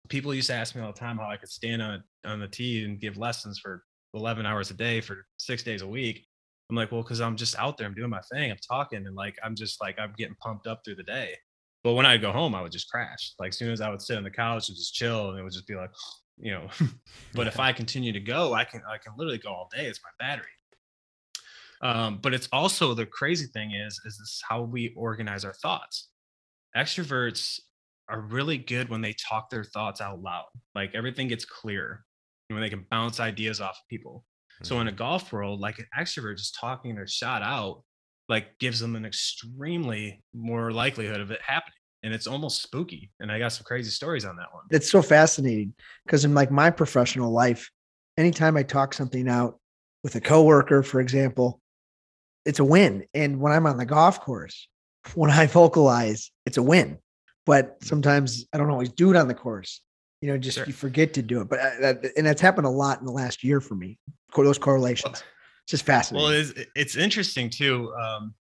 [0.08, 2.48] People used to ask me all the time how I could stand on on the
[2.48, 3.82] tee and give lessons for
[4.14, 6.26] 11 hours a day for six days a week.
[6.70, 9.16] I'm like, well, because I'm just out there, I'm doing my thing, I'm talking, and
[9.16, 11.34] like I'm just like I'm getting pumped up through the day.
[11.82, 13.32] But when I'd go home, I would just crash.
[13.38, 15.42] Like as soon as I would sit on the couch and just chill, and it
[15.42, 15.90] would just be like,
[16.38, 16.68] you know.
[17.34, 19.86] but if I continue to go, I can I can literally go all day.
[19.86, 20.46] It's my battery.
[21.82, 26.08] Um, but it's also the crazy thing is is this how we organize our thoughts.
[26.76, 27.58] Extroverts
[28.08, 30.46] are really good when they talk their thoughts out loud.
[30.74, 32.04] Like everything gets clear
[32.48, 34.24] when they can bounce ideas off of people.
[34.62, 34.66] Mm-hmm.
[34.66, 34.98] So in a mm-hmm.
[34.98, 37.82] golf world, like an extrovert just talking their shot out,
[38.28, 41.74] like gives them an extremely more likelihood of it happening.
[42.02, 43.10] And it's almost spooky.
[43.20, 44.64] And I got some crazy stories on that one.
[44.70, 45.74] It's so fascinating
[46.06, 47.70] because in like my professional life,
[48.16, 49.58] anytime I talk something out
[50.02, 51.60] with a coworker, for example,
[52.46, 53.04] it's a win.
[53.12, 54.66] And when I'm on the golf course,
[55.14, 56.98] when I vocalize, it's a win
[57.50, 59.80] but sometimes I don't always do it on the course.
[60.20, 60.66] You know, just sure.
[60.66, 61.48] you forget to do it.
[61.48, 63.98] But uh, that, and that's happened a lot in the last year for me.
[64.36, 65.04] Those correlations.
[65.04, 66.28] Well, it's just fascinating.
[66.28, 68.34] Well, it's it's interesting too, um,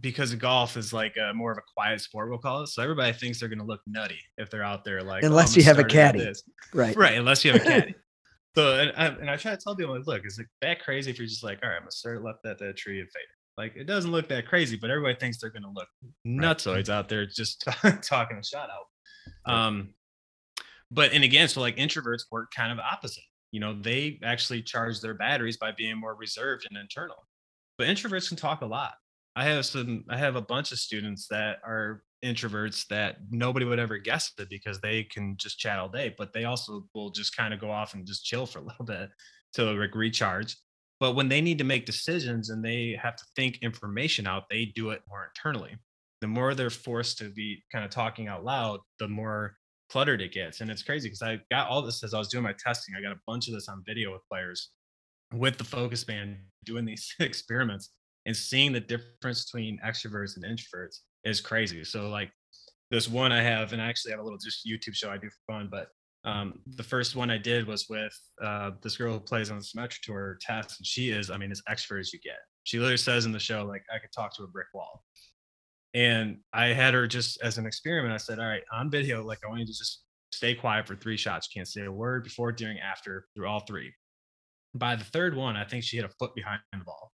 [0.00, 2.30] because golf is like a, more of a quiet sport.
[2.30, 2.68] We'll call it.
[2.68, 5.56] So everybody thinks they're going to look nutty if they're out there, like oh, unless
[5.56, 6.32] oh, you have a caddy,
[6.72, 6.96] right?
[6.96, 7.18] Right.
[7.18, 7.94] Unless you have a caddy.
[8.56, 11.10] so and I, and I try to tell people, like, look, is it that crazy
[11.10, 13.26] if you're just like, all right, I'm gonna start left at that tree and fade
[13.58, 15.88] like it doesn't look that crazy, but everybody thinks they're going to look
[16.26, 17.66] nutsoids out there just
[18.02, 19.52] talking a shot out.
[19.52, 19.94] Um,
[20.92, 23.24] but and again, so like introverts work kind of opposite.
[23.50, 27.16] You know, they actually charge their batteries by being more reserved and internal.
[27.78, 28.92] But introverts can talk a lot.
[29.36, 30.04] I have some.
[30.08, 34.48] I have a bunch of students that are introverts that nobody would ever guess it
[34.48, 37.70] because they can just chat all day, but they also will just kind of go
[37.70, 39.10] off and just chill for a little bit
[39.54, 40.56] to like recharge
[41.02, 44.66] but when they need to make decisions and they have to think information out, they
[44.66, 45.76] do it more internally.
[46.20, 49.56] The more they're forced to be kind of talking out loud, the more
[49.92, 50.62] cluttered it gets.
[50.62, 52.94] And it's crazy because I got all this as I was doing my testing.
[52.96, 54.70] I got a bunch of this on video with players
[55.34, 57.90] with the focus band doing these experiments
[58.24, 61.84] and seeing the difference between extroverts and introverts is crazy.
[61.84, 62.30] So like
[62.90, 65.28] this one I have, and I actually have a little just YouTube show I do
[65.28, 65.88] for fun, but
[66.24, 69.64] um, the first one I did was with uh, this girl who plays on the
[69.64, 72.38] Symetra Tour, test, and she is, I mean, as expert as you get.
[72.64, 75.02] She literally says in the show, like, I could talk to a brick wall.
[75.94, 78.14] And I had her just as an experiment.
[78.14, 80.96] I said, all right, on video, like, I want you to just stay quiet for
[80.96, 81.48] three shots.
[81.50, 83.92] You can't say a word before, during, after, through all three.
[84.74, 87.12] By the third one, I think she hit a foot behind the ball.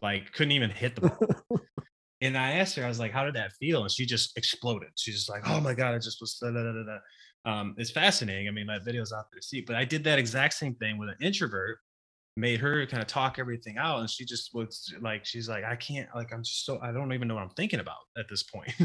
[0.00, 1.60] Like, couldn't even hit the ball.
[2.22, 4.88] and I asked her, I was like, "How did that feel?" And she just exploded.
[4.96, 6.98] She's just like, "Oh my god, I just was." Da, da, da, da.
[7.50, 8.48] Um, it's fascinating.
[8.48, 9.60] I mean, that video's out there to see.
[9.60, 11.78] But I did that exact same thing with an introvert,
[12.36, 15.76] made her kind of talk everything out, and she just was like, she's like, "I
[15.76, 16.08] can't.
[16.14, 18.72] Like, I'm just so I don't even know what I'm thinking about at this point."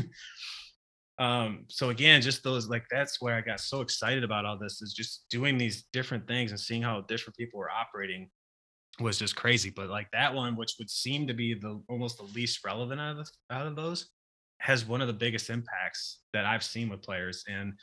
[1.21, 4.81] um so again just those like that's where i got so excited about all this
[4.81, 8.27] is just doing these different things and seeing how different people were operating
[8.99, 12.23] was just crazy but like that one which would seem to be the almost the
[12.35, 14.09] least relevant out of the, out of those
[14.59, 17.73] has one of the biggest impacts that i've seen with players and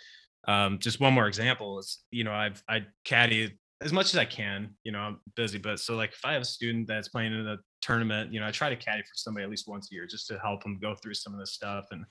[0.49, 4.25] um just one more example is you know i've i caddy as much as i
[4.25, 7.33] can you know i'm busy but so like if i have a student that's playing
[7.33, 9.95] in a tournament you know i try to caddy for somebody at least once a
[9.95, 12.05] year just to help them go through some of this stuff and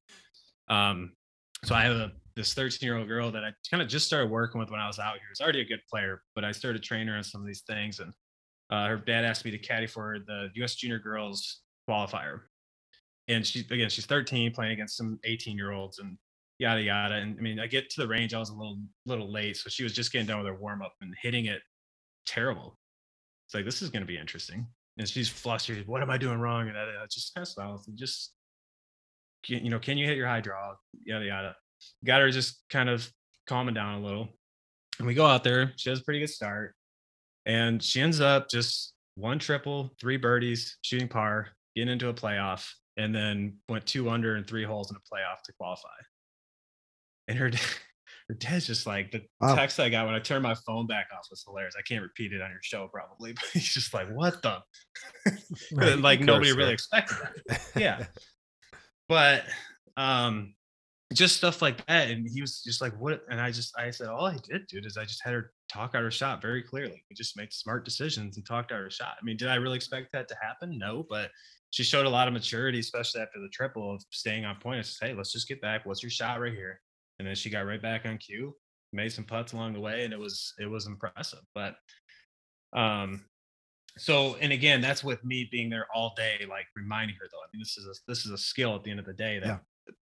[0.70, 1.12] um,
[1.64, 4.30] so I have a, this 13 year old girl that I kind of just started
[4.30, 5.28] working with when I was out here.
[5.32, 8.00] It's already a good player, but I started training her on some of these things.
[8.00, 8.14] And
[8.70, 10.76] uh, her dad asked me to caddy for the U.S.
[10.76, 12.42] Junior Girls qualifier.
[13.28, 16.18] And she again, she's 13, playing against some 18 year olds, and
[16.60, 17.16] yada yada.
[17.16, 19.70] And I mean, I get to the range, I was a little little late, so
[19.70, 21.62] she was just getting done with her warm up and hitting it
[22.26, 22.78] terrible.
[23.48, 24.68] It's like this is going to be interesting.
[24.98, 25.88] And she's flustered.
[25.88, 26.68] What am I doing wrong?
[26.68, 28.34] And I, I just kind of smiled and just
[29.46, 30.74] can, you know, can you hit your high draw?
[31.06, 31.56] Yada yada.
[32.04, 33.10] Got her just kind of
[33.48, 34.30] calming down a little.
[34.98, 35.74] And we go out there.
[35.78, 36.74] She has a pretty good start.
[37.46, 42.68] And she ends up just one triple, three birdies, shooting par, getting into a playoff,
[42.98, 45.88] and then went two under and three holes in a playoff to qualify.
[47.28, 47.52] And her
[48.30, 49.56] her dad's just like the wow.
[49.56, 51.76] text I got when I turned my phone back off was hilarious.
[51.78, 54.62] I can't repeat it on your show probably, but he's just like, "What the?"
[55.74, 55.98] right.
[55.98, 57.62] like nobody really expected that.
[57.76, 58.06] Yeah,
[59.08, 59.44] but
[59.96, 60.54] um
[61.14, 64.08] just stuff like that and he was just like what and i just i said
[64.08, 67.02] all i did dude is i just had her talk out her shot very clearly
[67.10, 69.78] we just made smart decisions and talked out her shot i mean did i really
[69.78, 71.32] expect that to happen no but
[71.70, 74.86] she showed a lot of maturity especially after the triple of staying on point and
[74.86, 76.82] said hey let's just get back what's your shot right here
[77.20, 78.54] and then she got right back on cue
[78.94, 81.76] made some putts along the way and it was it was impressive but
[82.76, 83.26] um
[83.98, 87.48] so and again that's with me being there all day like reminding her though i
[87.54, 89.48] mean this is a this is a skill at the end of the day that
[89.48, 89.58] yeah.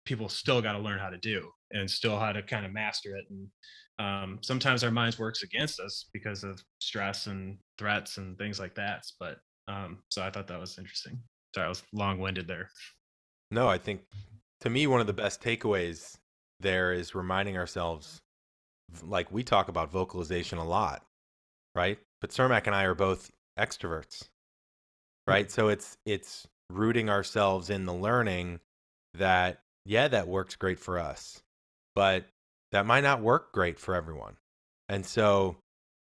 [0.05, 3.15] people still got to learn how to do and still how to kind of master
[3.15, 3.47] it and
[3.99, 8.73] um, sometimes our minds works against us because of stress and threats and things like
[8.73, 11.19] that but um, so i thought that was interesting
[11.53, 12.69] sorry i was long-winded there
[13.51, 14.01] no i think
[14.61, 16.17] to me one of the best takeaways
[16.59, 18.21] there is reminding ourselves
[19.03, 21.03] like we talk about vocalization a lot
[21.75, 21.97] right?
[22.21, 24.25] But cermak and i are both extroverts
[25.27, 25.31] hmm.
[25.31, 25.51] right?
[25.51, 28.59] So it's it's rooting ourselves in the learning
[29.15, 31.43] that yeah that works great for us
[31.95, 32.25] but
[32.71, 34.35] that might not work great for everyone.
[34.89, 35.57] And so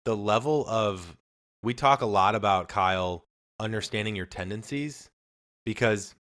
[0.05, 1.17] the level of
[1.63, 3.25] we talk a lot about Kiel
[3.61, 5.11] understanding your tendencies
[5.65, 6.15] because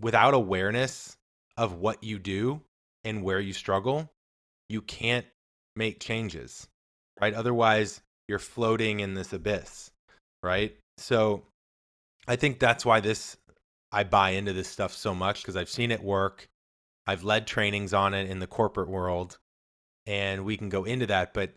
[0.00, 1.16] without awareness
[1.56, 2.60] of what you do
[3.04, 4.10] and where you struggle
[4.68, 5.26] you can't
[5.76, 6.68] make changes
[7.20, 9.90] right otherwise you're floating in this abyss
[10.42, 10.76] right?
[10.96, 11.42] So
[12.26, 13.36] I think that's why this
[13.90, 16.48] I buy into this stuff so much because I've seen it work.
[17.06, 19.38] I've led trainings on it in the corporate world
[20.06, 21.54] and we can go into that but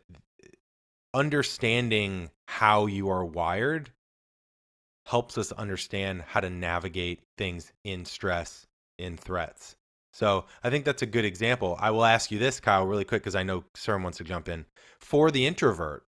[1.14, 3.90] understanding how you are wired
[5.08, 8.66] helps us understand how to navigate things in stress
[8.98, 9.76] in threats
[10.12, 13.22] so i think that's a good example i will ask you this Kiel really quick
[13.22, 14.66] because i know CERM wants to jump in
[15.00, 16.06] for the introvert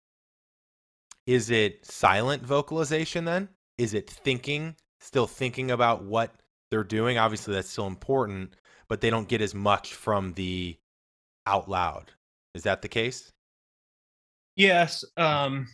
[1.27, 3.49] is it silent vocalization then?
[3.77, 6.33] Is it thinking, still thinking about what
[6.71, 7.17] they're doing?
[7.17, 8.55] Obviously, that's still important,
[8.87, 10.77] but they don't get as much from the
[11.45, 12.13] out loud.
[12.55, 13.33] Is that the case?
[14.55, 15.03] Yes.
[15.17, 15.67] Um,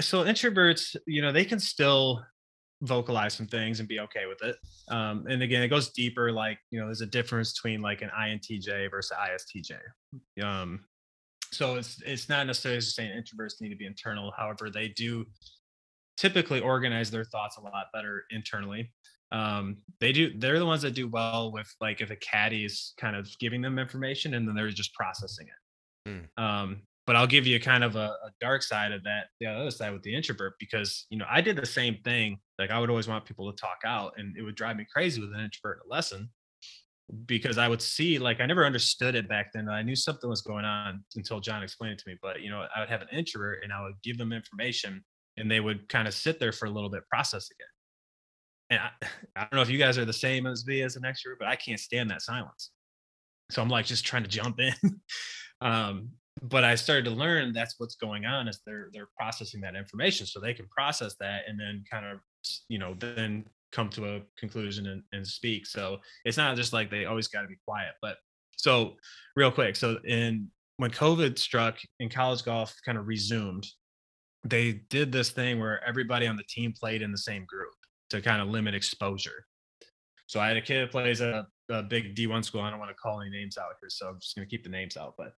[0.00, 2.24] so introverts, you know, they can still
[2.82, 4.56] vocalize some things and be okay with it.
[4.88, 6.30] Um, and again, it goes deeper.
[6.30, 10.44] Like, you know, there's a difference between like an INTJ versus ISTJ.
[10.44, 10.80] Um,
[11.52, 15.24] so it's it's not necessarily saying introverts need to be internal however they do
[16.16, 18.90] typically organize their thoughts a lot better internally
[19.32, 22.94] um they do they're the ones that do well with like if a caddy is
[22.98, 26.42] kind of giving them information and then they're just processing it mm.
[26.42, 29.70] um but i'll give you kind of a, a, dark side of that the other
[29.70, 32.90] side with the introvert because you know i did the same thing like i would
[32.90, 35.80] always want people to talk out and it would drive me crazy with an introvert
[35.84, 36.28] in a lesson
[37.26, 39.68] because I would see like I never understood it back then.
[39.68, 42.18] I knew something was going on until John explained it to me.
[42.20, 45.04] But you know, I would have an introvert and I would give them information
[45.36, 48.74] and they would kind of sit there for a little bit processing it.
[48.74, 51.02] And I, I don't know if you guys are the same as me as an
[51.02, 52.70] extrovert, but I can't stand that silence.
[53.50, 55.00] So I'm like just trying to jump in.
[55.60, 56.10] um,
[56.42, 60.26] but I started to learn that's what's going on is they're they're processing that information
[60.26, 62.18] so they can process that and then kind of
[62.68, 65.66] you know then come to a conclusion and, and speak.
[65.66, 67.92] So it's not just like they always got to be quiet.
[68.00, 68.16] But
[68.56, 68.94] so
[69.34, 73.66] real quick, so in when COVID struck and college golf kind of resumed,
[74.44, 77.72] they did this thing where everybody on the team played in the same group
[78.10, 79.44] to kind of limit exposure.
[80.26, 82.60] So I had a kid that plays a, a big D1 school.
[82.60, 84.64] I don't want to call any names out here, so I'm just going to keep
[84.64, 85.14] the names out.
[85.16, 85.32] But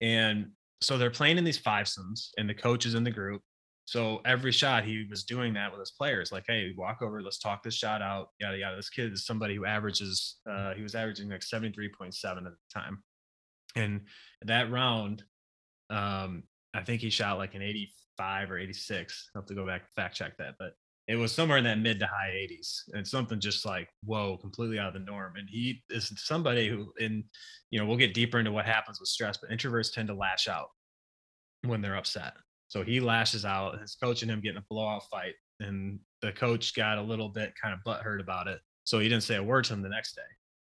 [0.00, 3.42] and so they're playing in these fivesomes, and the coach is in the group.
[3.84, 7.38] So every shot he was doing that with his players, like, hey, walk over, let's
[7.38, 8.76] talk this shot out, yada yada.
[8.76, 13.02] This kid is somebody who averages, uh, he was averaging like 73.7 at the time.
[13.74, 14.02] And
[14.42, 15.24] that round,
[15.90, 19.30] um, I think he shot like an 85 or 86.
[19.34, 20.74] I have to go back fact check that, but
[21.10, 24.78] it was somewhere in that mid to high 80s and something just like whoa completely
[24.78, 25.34] out of the norm.
[25.36, 27.24] And he is somebody who in
[27.70, 30.46] you know we'll get deeper into what happens with stress but introverts tend to lash
[30.46, 30.68] out
[31.66, 32.34] when they're upset.
[32.68, 36.76] So he lashes out his coach and him getting a blowout fight and the coach
[36.76, 38.60] got a little bit kind of butthurt about it.
[38.84, 40.22] So he didn't say a word to him the next day.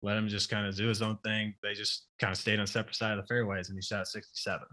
[0.03, 1.55] Let him just kind of do his own thing.
[1.62, 4.66] They just kind of stayed on separate side of the fairways and he shot 67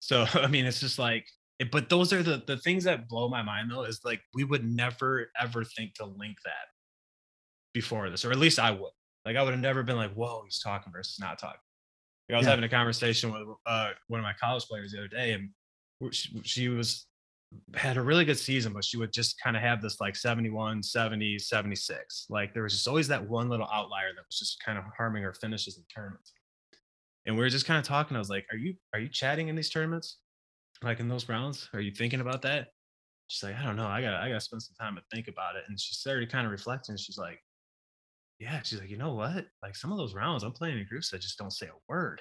[0.00, 1.26] so i mean it's just like
[1.58, 4.44] it, but those are the the things that blow my mind though is like we
[4.44, 6.66] would never ever think to link that
[7.72, 8.90] before this or at least i would.
[9.24, 11.60] Like i would have never been like whoa he's talking versus not talking.
[12.28, 12.50] Like, i was yeah.
[12.50, 15.50] having a conversation with uh, one of my college players the other day and
[16.12, 17.06] she, she was
[17.74, 20.82] had a really good season but she would just kind of have this like 71
[20.82, 24.76] 70 76 like there was just always that one little outlier that was just kind
[24.76, 26.32] of harming her finishes in tournaments.
[27.24, 29.48] And we were just kind of talking i was like are you are you chatting
[29.48, 30.18] in these tournaments
[30.82, 31.68] like in those rounds?
[31.72, 32.68] Are you thinking about that?
[33.28, 33.86] She's like, I don't know.
[33.86, 35.64] I got I got to spend some time to think about it.
[35.68, 36.96] And she started kind of reflecting.
[36.96, 37.40] She's like,
[38.38, 38.60] Yeah.
[38.62, 39.46] She's like, you know what?
[39.62, 42.20] Like some of those rounds, I'm playing in groups that just don't say a word.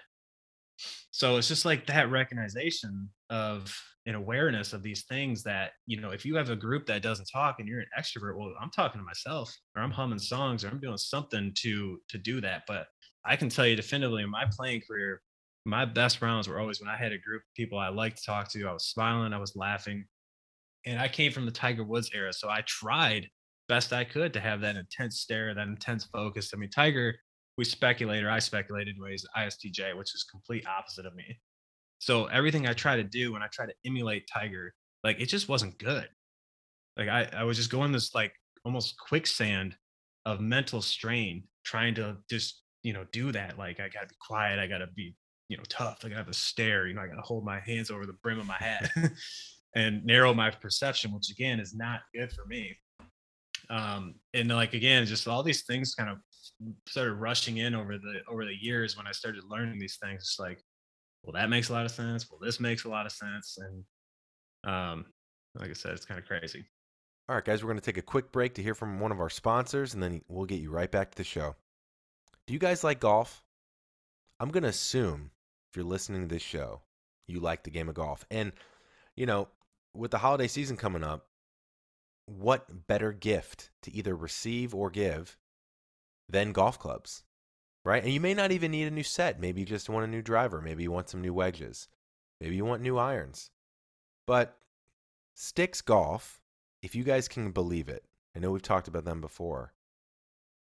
[1.11, 6.11] So it's just like that recognition of an awareness of these things that you know
[6.11, 8.99] if you have a group that doesn't talk and you're an extrovert well i'm talking
[9.01, 12.87] to myself or i'm humming songs or i'm doing something to to do that but
[13.25, 15.21] i can tell you definitively in my playing career
[15.65, 18.25] my best rounds were always when I had a group of people I liked to
[18.25, 18.67] talk to.
[18.67, 20.05] I was smiling, I was laughing.
[20.85, 22.31] And I came from the Tiger Woods era.
[22.31, 23.27] So I tried
[23.67, 26.51] best I could to have that intense stare, that intense focus.
[26.53, 27.15] I mean, Tiger,
[27.57, 31.39] we speculate, or I speculated ways ISTJ, which is complete opposite of me.
[31.97, 34.73] So everything I try to do when I try to emulate Tiger,
[35.03, 36.07] like it just wasn't good.
[36.97, 39.75] Like I, I was just going this like almost quicksand
[40.25, 43.57] of mental strain trying to just, you know, do that.
[43.57, 45.15] Like I gotta be quiet, I gotta be
[45.49, 45.99] you know tough.
[46.03, 46.87] I gotta have a stare.
[46.87, 48.91] You know, I gotta hold my hands over the brim of my hat
[49.75, 52.77] and narrow my perception, which again is not good for me.
[53.69, 56.17] Um, and like again, just all these things kind of
[56.87, 60.21] started rushing in over the over the years when I started learning these things.
[60.21, 60.63] It's like,
[61.23, 62.29] well, that makes a lot of sense.
[62.29, 63.57] Well, this makes a lot of sense.
[63.57, 65.05] And um,
[65.59, 66.65] like I said, it's kind of crazy.
[67.27, 69.19] All right, guys, we're going to take a quick break to hear from one of
[69.19, 71.55] our sponsors, and then we'll get you right back to the show.
[72.45, 73.43] Do you guys like golf?
[74.39, 75.31] I'm going to assume
[75.75, 76.79] if you're listening to this show,
[77.27, 78.23] you like the game of golf.
[78.31, 78.53] And,
[79.17, 79.49] you know,
[79.93, 81.27] with the holiday season coming up,
[82.27, 85.35] what better gift to either receive or give
[86.29, 87.23] than golf clubs,
[87.83, 88.01] right?
[88.01, 89.37] And you may not even need a new set.
[89.37, 90.61] Maybe you just want a new driver.
[90.61, 91.89] Maybe you want some new wedges.
[92.39, 93.51] Maybe you want new irons.
[94.25, 94.57] But
[95.35, 96.39] Stix Golf,
[96.81, 99.73] if you guys can believe it, I know we've talked about them before.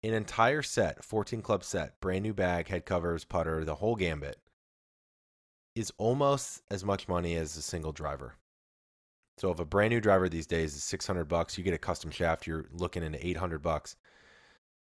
[0.02, 4.40] An entire set, 14 club set, brand new bag, head covers, putter, the whole gambit,
[5.78, 8.36] is almost as much money as a single driver.
[9.38, 12.10] So if a brand new driver these days is 600 bucks, you get a custom
[12.10, 13.96] shaft, you're looking into 800 bucks.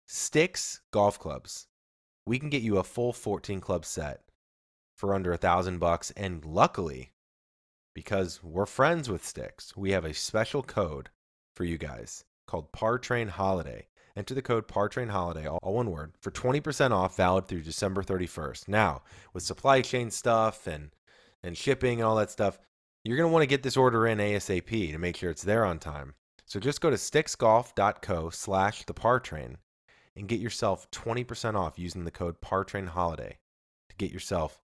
[0.08, 1.68] Stix golf clubs.
[2.26, 4.22] We can get you a full 14 club set
[4.96, 6.10] for under a thousand bucks.
[6.12, 7.12] And luckily,
[7.94, 11.10] because we're friends with Stix, we have a special code
[11.54, 13.86] for you guys called Par Train Holiday.
[14.16, 18.68] Enter the code PARTRAINHOLIDAY, all one word, for 20% off valid through December 31st.
[18.68, 20.90] Now, with supply chain stuff and,
[21.42, 22.58] and shipping and all that stuff,
[23.04, 25.64] you're going to want to get this order in ASAP to make sure it's there
[25.64, 26.14] on time.
[26.46, 29.56] So just go to stixgolf.co slash the par train
[30.14, 33.34] and get yourself 20% off using the code partrainholiday
[33.88, 34.60] to get yourself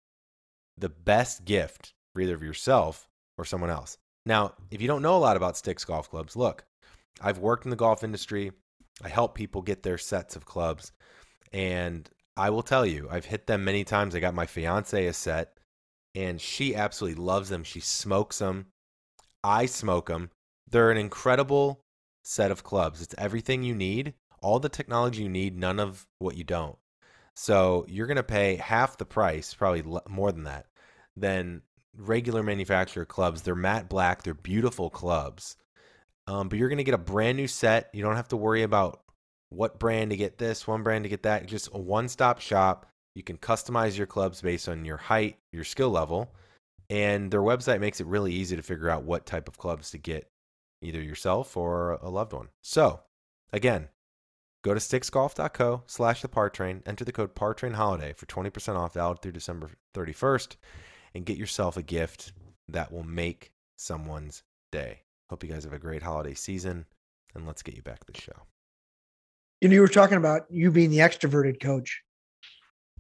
[0.78, 3.98] the best gift for either of yourself or someone else.
[4.26, 6.66] Now, if you don't know a lot about Stix golf clubs, look,
[7.22, 8.52] I've worked in the golf industry.
[9.04, 10.92] I help people get their sets of clubs.
[11.52, 14.16] And I will tell you, I've hit them many times.
[14.16, 15.58] I got my fiance a set,
[16.14, 17.64] and she absolutely loves them.
[17.64, 18.68] She smokes them.
[19.44, 20.32] I smoke them.
[20.70, 21.82] They're an incredible
[22.24, 23.02] set of clubs.
[23.02, 26.78] It's everything you need, all the technology you need, none of what you don't.
[27.36, 30.68] So you're going to pay half the price, probably more than that,
[31.16, 31.62] than
[31.96, 33.42] regular manufacturer clubs.
[33.42, 35.58] They're matte black, they're beautiful clubs
[36.28, 37.90] Um, but you're going to get a brand new set.
[37.94, 39.02] You don't have to worry about
[39.50, 41.46] what brand to get this, one brand to get that.
[41.46, 42.88] Just a one stop shop.
[43.14, 46.34] You can customize your clubs based on your height, your skill level.
[46.90, 49.98] And their website makes it really easy to figure out what type of clubs to
[49.98, 50.30] get
[50.82, 52.50] either yourself or a loved one.
[52.62, 53.02] So,
[53.52, 53.90] again,
[54.64, 58.76] go to stixgolf.co slash the par train, enter the code par train holiday for 20%
[58.76, 60.56] off valid through December 31st,
[61.16, 62.34] and get yourself a gift
[62.68, 65.05] that will make someone's day.
[65.30, 66.86] Hope you guys have a great holiday season,
[67.34, 68.46] and let's get you back to the show.
[69.62, 72.02] You know, you were talking about you being the extroverted coach,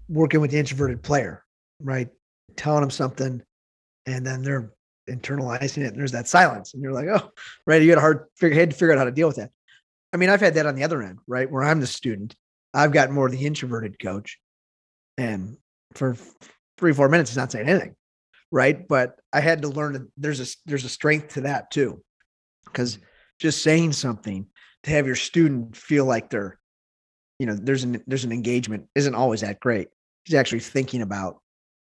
[0.09, 1.43] working with the introverted player,
[1.79, 2.09] right?
[2.55, 3.41] Telling them something,
[4.07, 4.71] and then they're
[5.07, 7.29] internalizing it, and there's that silence, and you're like, oh,
[7.67, 7.81] right.
[7.81, 9.51] You got a hard figure, had to figure out how to deal with that.
[10.11, 11.49] I mean, I've had that on the other end, right?
[11.49, 12.35] Where I'm the student,
[12.73, 14.39] I've got more of the introverted coach,
[15.17, 15.57] and
[15.93, 16.17] for
[16.79, 17.95] three, four minutes, he's not saying anything,
[18.51, 18.87] right?
[18.87, 22.03] But I had to learn that there's a there's a strength to that too,
[22.75, 22.99] because
[23.39, 24.45] just saying something
[24.83, 26.59] to have your student feel like they're,
[27.39, 29.87] you know, there's an there's an engagement isn't always that great.
[30.25, 31.41] He's actually thinking about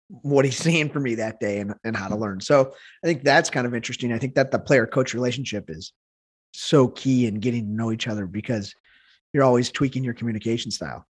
[0.10, 2.24] what he's seeing for me that day and, and how to mm-hmm.
[2.24, 2.42] learn.
[2.42, 2.74] So
[3.04, 4.12] I think that's kind of interesting.
[4.12, 5.94] I think that the player coach relationship is
[6.54, 8.74] so key in getting to know each other because
[9.34, 11.08] you're always tweaking your communication style.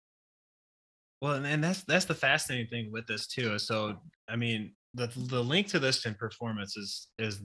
[1.21, 3.57] Well, and, and that's that's the fascinating thing with this too.
[3.59, 3.97] So
[4.27, 7.41] I mean, the the link to this in performance is is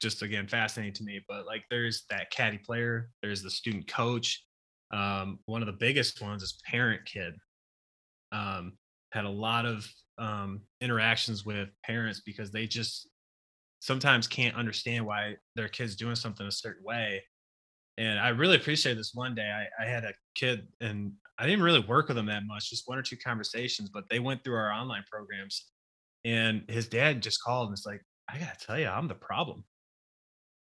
[0.00, 1.20] just again fascinating to me.
[1.28, 4.42] But like, there's that caddy player, there's the student coach.
[4.92, 7.34] Um, one of the biggest ones is parent kid.
[8.32, 8.74] Um,
[9.12, 9.86] had a lot of
[10.18, 13.08] um, interactions with parents because they just
[13.80, 17.22] sometimes can't understand why their kids doing something a certain way.
[17.96, 19.50] And I really appreciate this one day.
[19.50, 22.88] I, I had a kid and I didn't really work with them that much, just
[22.88, 25.66] one or two conversations, but they went through our online programs
[26.24, 29.64] and his dad just called and it's like, I gotta tell you, I'm the problem.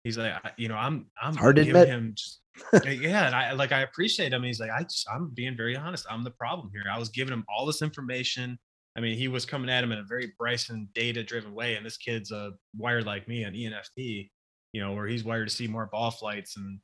[0.09, 1.87] He's like, you know, I'm, I'm hard to admit.
[1.87, 2.41] him just,
[2.87, 3.27] eh, yeah.
[3.27, 4.43] And I like, I appreciate him.
[4.43, 6.07] He's like, I just, I'm being very honest.
[6.11, 6.83] I'm the problem here.
[6.91, 8.59] I was giving him all this information.
[8.97, 11.75] I mean, he was coming at him in a very Bryson data driven way.
[11.75, 14.31] And this kid's a wired like me, an ENFP,
[14.73, 16.81] you know, where he's wired to see more ball flights and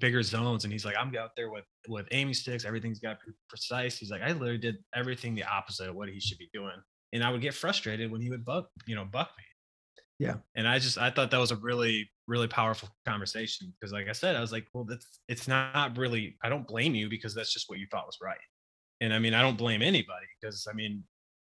[0.00, 0.64] bigger zones.
[0.64, 2.64] And he's like, I'm out there with, with aiming sticks.
[2.64, 3.96] Everything's got precise.
[3.96, 6.76] He's like, I literally did everything the opposite of what he should be doing.
[7.12, 9.44] And I would get frustrated when he would buck, you know, buck me.
[10.18, 10.36] Yeah.
[10.54, 14.12] And I just, I thought that was a really, really powerful conversation because like I
[14.12, 17.52] said, I was like, well, that's, it's not really, I don't blame you because that's
[17.52, 18.38] just what you thought was right.
[19.00, 21.04] And I mean, I don't blame anybody because I mean,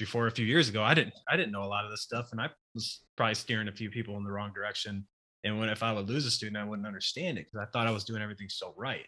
[0.02, 2.30] before a few years ago, I didn't I didn't know a lot of this stuff,
[2.32, 5.06] and I was probably steering a few people in the wrong direction.
[5.44, 7.88] And when if I would lose a student, I wouldn't understand it because I thought
[7.88, 9.06] I was doing everything so right.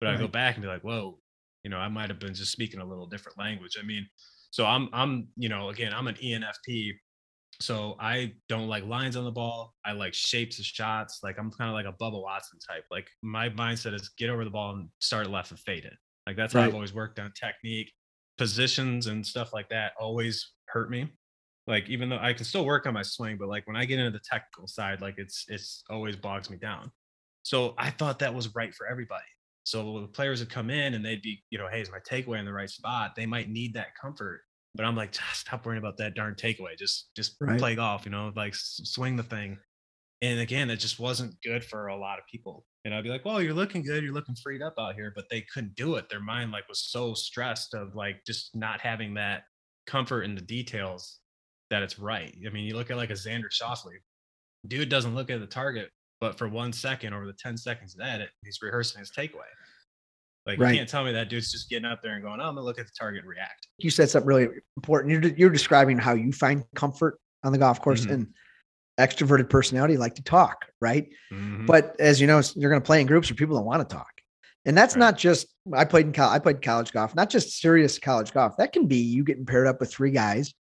[0.00, 0.16] But right.
[0.16, 1.18] I go back and be like, whoa,
[1.62, 3.76] you know, I might have been just speaking a little different language.
[3.78, 4.06] I mean,
[4.50, 6.92] so I'm I'm you know again I'm an ENFP,
[7.64, 9.74] so I don't like lines on the ball.
[9.84, 11.20] I like shapes of shots.
[11.22, 12.84] Like I'm kind of like a Bubba Watson type.
[12.90, 15.94] Like my mindset is get over the ball and start left and fade it.
[16.26, 16.62] Like that's right.
[16.62, 17.90] how I've always worked on technique
[18.36, 21.08] positions and stuff like that always hurt me.
[21.66, 23.98] Like even though I can still work on my swing, but like when I get
[23.98, 26.90] into the technical side, like it's it's always bogs me down.
[27.42, 29.24] So I thought that was right for everybody.
[29.64, 32.38] So the players would come in and they'd be, you know, hey, is my takeaway
[32.38, 33.12] in the right spot?
[33.16, 34.42] They might need that comfort.
[34.74, 36.76] But I'm like, ah, stop worrying about that darn takeaway.
[36.78, 37.58] Just just right.
[37.58, 39.58] play golf, you know, like swing the thing.
[40.22, 42.64] And again, it just wasn't good for a lot of people.
[42.84, 44.02] And I'd be like, well, you're looking good.
[44.02, 45.12] You're looking freed up out here.
[45.14, 46.08] But they couldn't do it.
[46.08, 49.42] Their mind like was so stressed of like just not having that
[49.86, 51.18] comfort in the details
[51.70, 52.34] that it's right.
[52.46, 53.98] I mean, you look at like a Xander Schauffele,
[54.66, 58.20] dude doesn't look at the target, but for one second over the 10 seconds at
[58.20, 59.50] it, he's rehearsing his takeaway.
[60.46, 60.72] Like right.
[60.72, 62.66] you can't tell me that dude's just getting up there and going, oh, I'm gonna
[62.66, 63.68] look at the target and react.
[63.78, 65.12] You said something really important.
[65.12, 68.02] You're, you're describing how you find comfort on the golf course.
[68.02, 68.12] Mm-hmm.
[68.12, 68.26] And
[68.98, 71.08] extroverted personality like to talk, right?
[71.32, 71.66] Mm-hmm.
[71.66, 74.10] But as you know, you're to play in groups where people don't want to talk.
[74.64, 75.00] And that's right.
[75.00, 78.56] not just I played in college, I played college golf, not just serious college golf.
[78.56, 80.54] That can be you getting paired up with three guys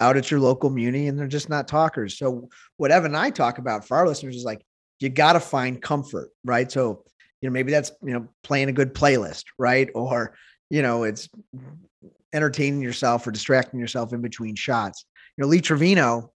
[0.00, 2.18] out at your local muni and they're just not talkers.
[2.18, 4.64] So what Evan and I talk about for our listeners is like
[4.98, 6.70] you got to find comfort, right?
[6.70, 7.04] So,
[7.40, 9.88] you know, maybe that's, you know, playing a good playlist, right?
[9.94, 10.34] Or,
[10.70, 11.28] you know, it's
[12.32, 15.04] entertaining yourself or distracting yourself in between shots.
[15.36, 16.32] You know, Lee Trevino,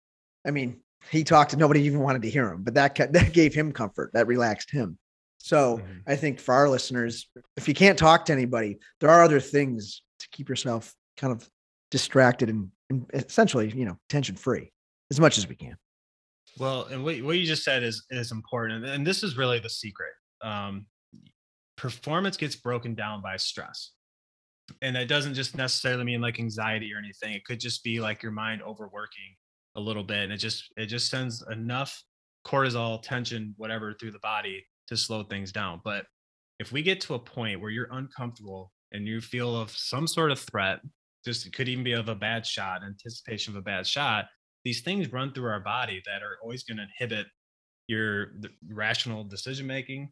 [0.46, 0.80] I mean,
[1.10, 4.10] he talked and nobody even wanted to hear him, but that that gave him comfort.
[4.14, 4.98] That relaxed him.
[5.38, 5.98] So mm-hmm.
[6.06, 10.02] I think for our listeners, if you can't talk to anybody, there are other things
[10.18, 11.48] to keep yourself kind of
[11.90, 14.72] distracted and, and essentially, you know, tension free
[15.10, 15.76] as much as we can.
[16.58, 19.70] Well, and what, what you just said is is important, and this is really the
[19.70, 20.12] secret.
[20.42, 20.86] Um,
[21.76, 23.92] performance gets broken down by stress,
[24.82, 27.34] and that doesn't just necessarily mean like anxiety or anything.
[27.34, 29.36] It could just be like your mind overworking
[29.76, 32.02] a little bit and it just it just sends enough
[32.46, 35.80] cortisol tension whatever through the body to slow things down.
[35.84, 36.04] But
[36.58, 40.32] if we get to a point where you're uncomfortable and you feel of some sort
[40.32, 40.80] of threat,
[41.24, 44.26] just it could even be of a bad shot, anticipation of a bad shot,
[44.64, 47.26] these things run through our body that are always going to inhibit
[47.86, 48.32] your
[48.68, 50.10] rational decision making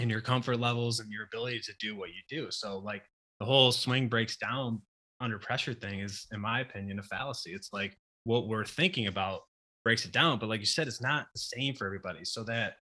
[0.00, 2.50] and your comfort levels and your ability to do what you do.
[2.50, 3.02] So like
[3.38, 4.80] the whole swing breaks down
[5.20, 7.52] under pressure thing is in my opinion a fallacy.
[7.52, 9.42] It's like what we're thinking about
[9.84, 12.24] breaks it down, but like you said it's not the same for everybody.
[12.24, 12.74] So that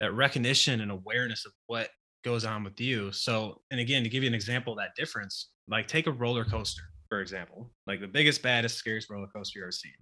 [0.00, 1.88] that recognition and awareness of what
[2.24, 3.10] goes on with you.
[3.12, 6.44] So and again to give you an example of that difference, like take a roller
[6.44, 9.92] coaster for example, like the biggest baddest scariest roller coaster you've ever seen.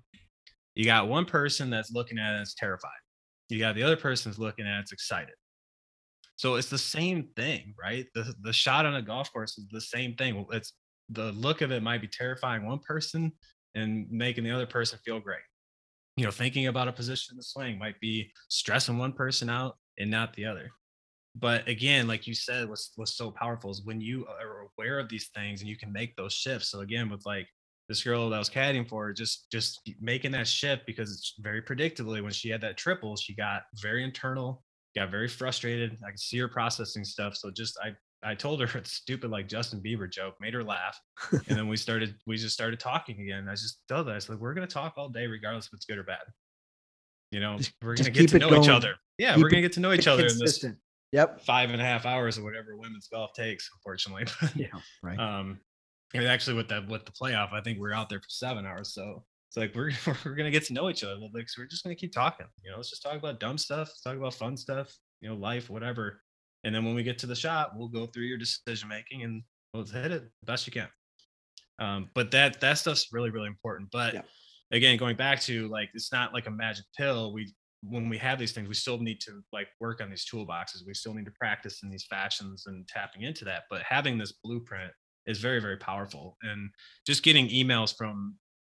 [0.74, 2.90] You got one person that's looking at it as terrified.
[3.48, 5.34] You got the other person's looking at it, it's excited.
[6.36, 8.06] So it's the same thing, right?
[8.14, 10.46] The the shot on a golf course is the same thing.
[10.52, 10.74] It's
[11.08, 13.32] the look of it might be terrifying one person
[13.74, 15.40] and making the other person feel great.
[16.16, 19.76] You know, thinking about a position in the swing might be stressing one person out
[19.98, 20.70] and not the other.
[21.34, 25.08] But again, like you said, what's what's so powerful is when you are aware of
[25.08, 26.70] these things and you can make those shifts.
[26.70, 27.46] So again, with like
[27.88, 31.62] this girl that I was caddying for, just just making that shift because it's very
[31.62, 34.64] predictably when she had that triple, she got very internal
[34.96, 35.98] got very frustrated.
[36.04, 37.36] I could see her processing stuff.
[37.36, 37.94] So just I
[38.28, 40.98] I told her it's stupid like Justin Bieber joke, made her laugh.
[41.30, 43.48] and then we started we just started talking again.
[43.48, 45.98] I just told her, I said, we're gonna talk all day regardless if it's good
[45.98, 46.24] or bad.
[47.30, 48.62] You know, we're gonna get to know going.
[48.62, 48.94] each other.
[49.18, 50.72] Yeah, keep we're gonna get to know each other consistent.
[50.72, 50.82] in this
[51.12, 54.26] yep five and a half hours or whatever women's golf takes, unfortunately.
[54.54, 54.68] yeah,
[55.02, 55.18] right.
[55.18, 55.60] Um
[56.14, 58.94] and actually with that with the playoff, I think we're out there for seven hours.
[58.94, 59.92] So it's like we're
[60.24, 61.48] we're gonna get to know each other a little bit.
[61.48, 62.46] So we're just gonna keep talking.
[62.62, 65.70] You know, let's just talk about dumb stuff, talk about fun stuff, you know, life,
[65.70, 66.22] whatever.
[66.64, 69.42] And then when we get to the shot, we'll go through your decision making and
[69.72, 70.88] let's hit it the best you can.
[71.78, 73.90] Um, but that that stuff's really really important.
[73.92, 74.22] But yeah.
[74.72, 77.32] again, going back to like it's not like a magic pill.
[77.32, 80.86] We when we have these things, we still need to like work on these toolboxes.
[80.86, 83.64] We still need to practice in these fashions and tapping into that.
[83.70, 84.92] But having this blueprint
[85.26, 86.36] is very very powerful.
[86.42, 86.70] And
[87.06, 88.36] just getting emails from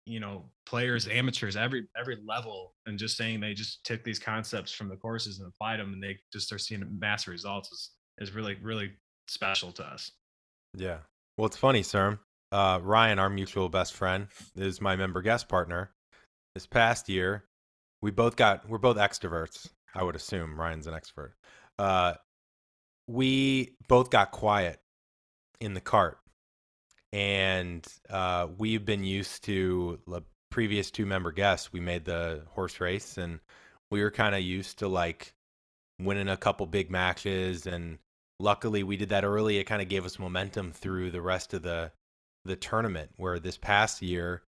[0.08, 4.72] you know players amateurs every every level and just saying they just took these concepts
[4.72, 8.32] from the courses and applied them and they just are seeing massive results is, is
[8.32, 8.92] really really
[9.28, 10.12] special to us.
[10.76, 11.00] Yeah.
[11.38, 12.20] Well it's funny sir
[12.52, 15.92] uh, ryan our mutual best friend is my member guest partner.
[16.56, 17.46] This past year
[18.02, 20.60] we both got we're both extroverts i would assume.
[20.60, 21.32] Ryan's an extrovert
[21.80, 22.14] uh,
[23.08, 24.80] we both got quiet
[25.60, 26.18] in the cart
[27.18, 31.74] and uh, we've been used to the previous two member guests.
[31.74, 33.40] We made the horse race, and
[33.90, 35.34] we were kind of used to like
[36.00, 37.66] winning a couple big matches.
[37.66, 37.98] And
[38.40, 39.58] luckily, we did that early.
[39.58, 41.92] It kind of gave us momentum through the rest of the
[42.46, 43.10] the tournament.
[43.18, 44.44] Where this past year,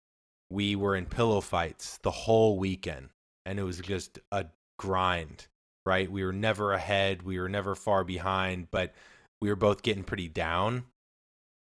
[0.50, 3.10] we were in pillow fights the whole weekend,
[3.44, 4.46] and it was just a
[4.76, 5.46] grind.
[5.84, 6.10] Right?
[6.10, 7.22] We were never ahead.
[7.22, 8.92] We were never far behind, but
[9.40, 10.82] we were both getting pretty down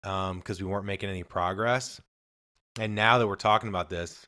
[0.06, 2.00] because um, we weren't making any progress.
[2.80, 4.26] And now that we're talking about this,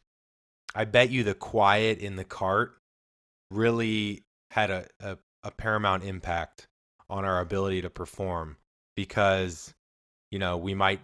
[0.74, 2.78] I bet you the quiet in the cart
[3.52, 6.68] really had a, a, a paramount impact
[7.10, 8.58] on our ability to perform
[8.96, 9.74] because,
[10.32, 11.02] you know, we might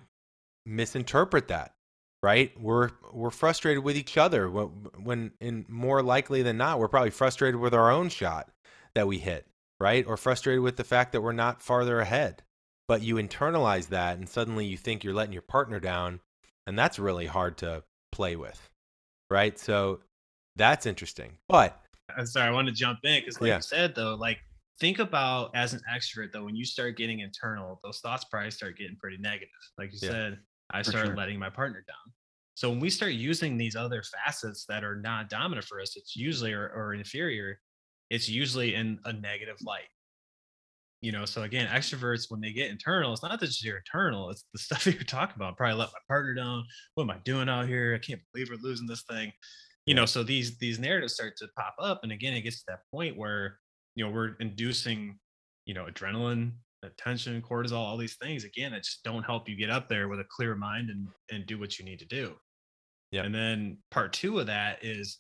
[0.66, 1.74] misinterpret that
[2.22, 2.54] right?
[2.58, 7.60] We're we're frustrated with each other when, in more likely than not we're probably frustrated
[7.60, 8.50] with our own shot
[8.96, 9.46] that we hit
[9.84, 10.06] right?
[10.08, 12.42] Or frustrated with the fact that we're not farther ahead
[12.88, 16.20] but you internalize that and suddenly you think you're letting your partner down
[16.68, 18.70] and that's really hard to play with
[19.30, 20.00] right so
[20.56, 21.82] that's interesting but
[22.18, 23.56] i'm sorry i want to jump in because like yeah.
[23.58, 24.40] you said though like
[24.80, 28.78] think about as an extrovert though when you start getting internal those thoughts probably start
[28.78, 30.10] getting pretty negative like you yeah.
[30.10, 30.38] said
[30.72, 31.16] i started sure.
[31.16, 32.14] letting my partner down
[32.56, 36.16] so when we start using these other facets that are not dominant for us it's
[36.16, 37.60] usually or, or inferior
[38.10, 39.88] it's usually in a negative light
[41.04, 44.30] you know so again extroverts when they get internal it's not that just you're internal
[44.30, 46.64] it's the stuff you're talking about probably let my partner down
[46.96, 47.94] what am i doing out here?
[47.94, 49.32] I can't believe we're losing this thing.
[49.86, 52.66] You know so these these narratives start to pop up and again it gets to
[52.70, 53.60] that point where
[53.96, 55.20] you know we're inducing
[55.66, 59.70] you know adrenaline attention cortisol all these things again that just don't help you get
[59.70, 62.34] up there with a clear mind and and do what you need to do.
[63.12, 63.24] Yeah.
[63.24, 65.20] And then part two of that is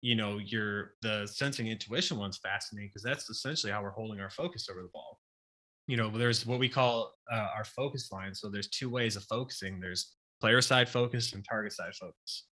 [0.00, 4.30] you know your the sensing intuition one's fascinating because that's essentially how we're holding our
[4.30, 5.18] focus over the ball.
[5.86, 9.24] You know there's what we call uh, our focus line so there's two ways of
[9.24, 9.80] focusing.
[9.80, 12.46] There's player side focus and target side focus.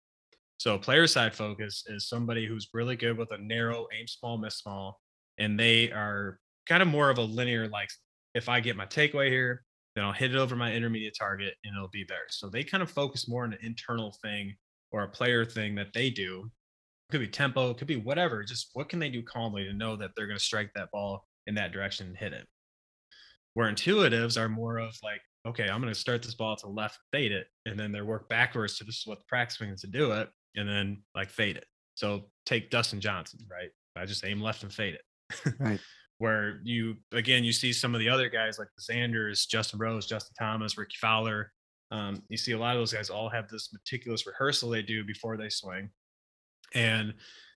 [0.57, 4.57] So player side focus is somebody who's really good with a narrow aim small miss
[4.57, 4.99] small
[5.37, 7.89] and they are kind of more of a linear like
[8.33, 9.63] if i get my takeaway here
[9.95, 12.25] then i'll hit it over my intermediate target and it'll be there.
[12.29, 14.55] So they kind of focus more on an internal thing
[14.91, 16.49] or a player thing that they do
[17.09, 18.43] could be tempo, could be whatever.
[18.43, 21.25] Just what can they do calmly to know that they're going to strike that ball
[21.45, 22.45] in that direction and hit it.
[23.53, 26.71] Where intuitives are more of like, okay, I'm going to start this ball to the
[26.71, 29.81] left, fade it, and then they work backwards to this is what the practice means
[29.81, 31.65] to do it, and then like fade it.
[31.95, 33.69] So take Dustin Johnson, right?
[33.95, 35.53] I just aim left and fade it.
[35.59, 35.79] Right.
[36.19, 40.07] Where you again you see some of the other guys like the Xanders, Justin Rose,
[40.07, 41.51] Justin Thomas, Rickie Fowler.
[41.91, 45.05] Um, you see a lot of those guys all have this meticulous rehearsal they do
[45.05, 45.89] before they swing,
[46.73, 47.13] and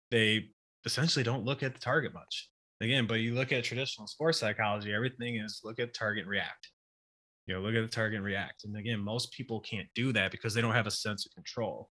[0.09, 0.49] they
[0.85, 2.49] essentially don't look at the target much.
[2.81, 6.69] Again, but you look at traditional sports psychology, everything is look at target react.
[7.45, 8.63] You know, look at the target react.
[8.63, 11.89] And again, most people can't do that because they don't have a sense of control.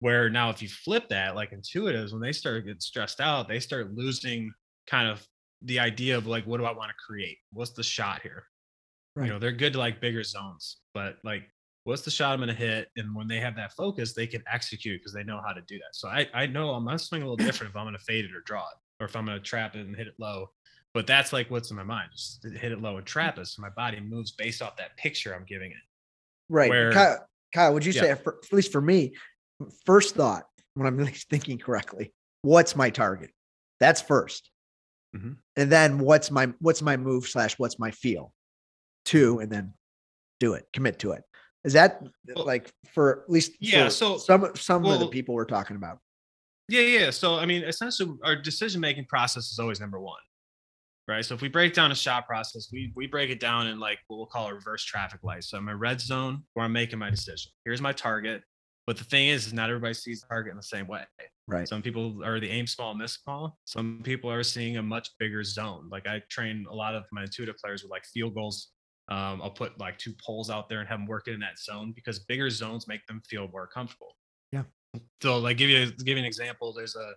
[0.00, 3.60] Where now, if you flip that, like intuitives, when they start getting stressed out, they
[3.60, 4.50] start losing
[4.88, 5.24] kind of
[5.62, 7.36] the idea of like, what do I want to create?
[7.52, 8.44] What's the shot here?
[9.14, 9.26] Right.
[9.26, 11.42] You know, they're good to like bigger zones, but like,
[11.84, 12.88] what's the shot I'm going to hit?
[12.96, 15.78] And when they have that focus, they can execute because they know how to do
[15.78, 15.94] that.
[15.94, 18.04] So I, I know I'm going to swing a little different if I'm going to
[18.04, 20.14] fade it or draw it, or if I'm going to trap it and hit it
[20.18, 20.50] low.
[20.92, 22.10] But that's like what's in my mind.
[22.12, 23.46] Just hit it low and trap it.
[23.46, 25.76] So my body moves based off that picture I'm giving it.
[26.48, 26.68] Right.
[26.68, 27.18] Where- Kiel,
[27.54, 28.02] Kiel, would you Yeah.
[28.02, 29.14] say, for, at least for me,
[29.86, 32.12] first thought when I'm really thinking correctly,
[32.42, 33.30] what's my target?
[33.78, 34.50] That's 1st
[35.16, 35.38] Mhm.
[35.56, 38.32] And then what's my what's my move slash what's my feel?
[39.04, 39.74] Two, and then
[40.38, 41.22] do it, commit to it.
[41.64, 42.02] Is that
[42.34, 45.98] Well, like for at least yeah, so- some some of the people we're talking about?
[46.68, 47.10] Yeah, yeah.
[47.10, 50.20] So I mean, essentially, our decision making process is always number one,
[51.08, 51.24] right?
[51.24, 53.98] So if we break down a shot process, we we break it down in like
[54.06, 55.44] what we'll call a reverse traffic light.
[55.44, 57.50] So I'm in a red zone where I'm making my decision.
[57.64, 58.42] Here's my target.
[58.86, 61.04] But the thing is, is not everybody sees the target in the same way.
[61.46, 61.68] Right.
[61.68, 63.58] Some people are the aim small, miss small.
[63.64, 65.88] Some people are seeing a much bigger zone.
[65.90, 68.70] Like I train a lot of my intuitive players with like field goals.
[69.10, 71.92] Um, I'll put like two poles out there and have them working in that zone
[71.94, 74.14] because bigger zones make them feel more comfortable.
[74.52, 74.62] Yeah.
[75.20, 76.72] So like give you give you an example.
[76.72, 77.12] There's a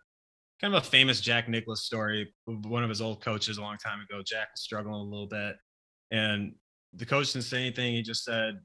[0.59, 2.33] kind of a famous Jack Nicklaus story.
[2.45, 4.23] One of his old coaches a long time ago.
[4.25, 5.55] Jack was struggling a little bit,
[6.11, 6.53] and
[6.93, 7.93] the coach didn't say anything.
[7.93, 8.59] He just said,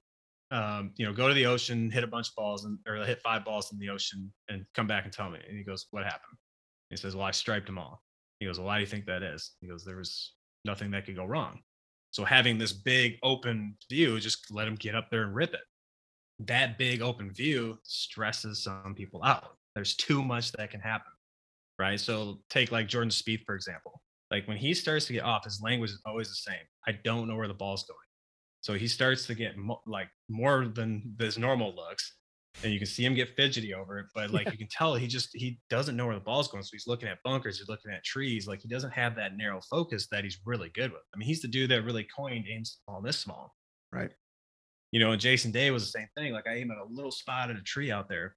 [0.51, 3.21] um, you know, go to the ocean, hit a bunch of balls, and or hit
[3.21, 5.39] five balls in the ocean, and come back and tell me.
[5.47, 6.39] And he goes, what happened?
[6.91, 8.03] He says, well, I striped them all.
[8.41, 9.53] He goes, well, why do you think that is?
[9.61, 11.61] He goes, there was nothing that could go wrong.
[12.19, 15.61] So having this big open view, just let him get up there and rip it.
[16.41, 19.55] That big open view stresses some people out.
[19.77, 21.13] There's too much that can happen,
[21.79, 22.01] right?
[22.01, 24.03] So take like Jordan Spieth for example.
[24.33, 26.65] Like when he starts to get off, his language is always the same.
[26.89, 27.99] I don't know where the ball's going.
[28.63, 32.17] So he starts to get mo- like more than his normal looks,
[32.63, 34.07] and you can see him get fidgety over it.
[34.15, 36.65] But like you can tell, he just he doesn't know where the ball's going.
[36.65, 38.47] So he's looking at bunkers, he's looking at trees.
[38.47, 41.03] Like he doesn't have that narrow focus that he's really good with.
[41.15, 43.55] I mean, he's the dude that really coined aim small, this small.
[43.93, 44.11] Right.
[44.91, 46.33] You know, and Jason Day was the same thing.
[46.33, 48.35] Like I aim at a little spot at a tree out there,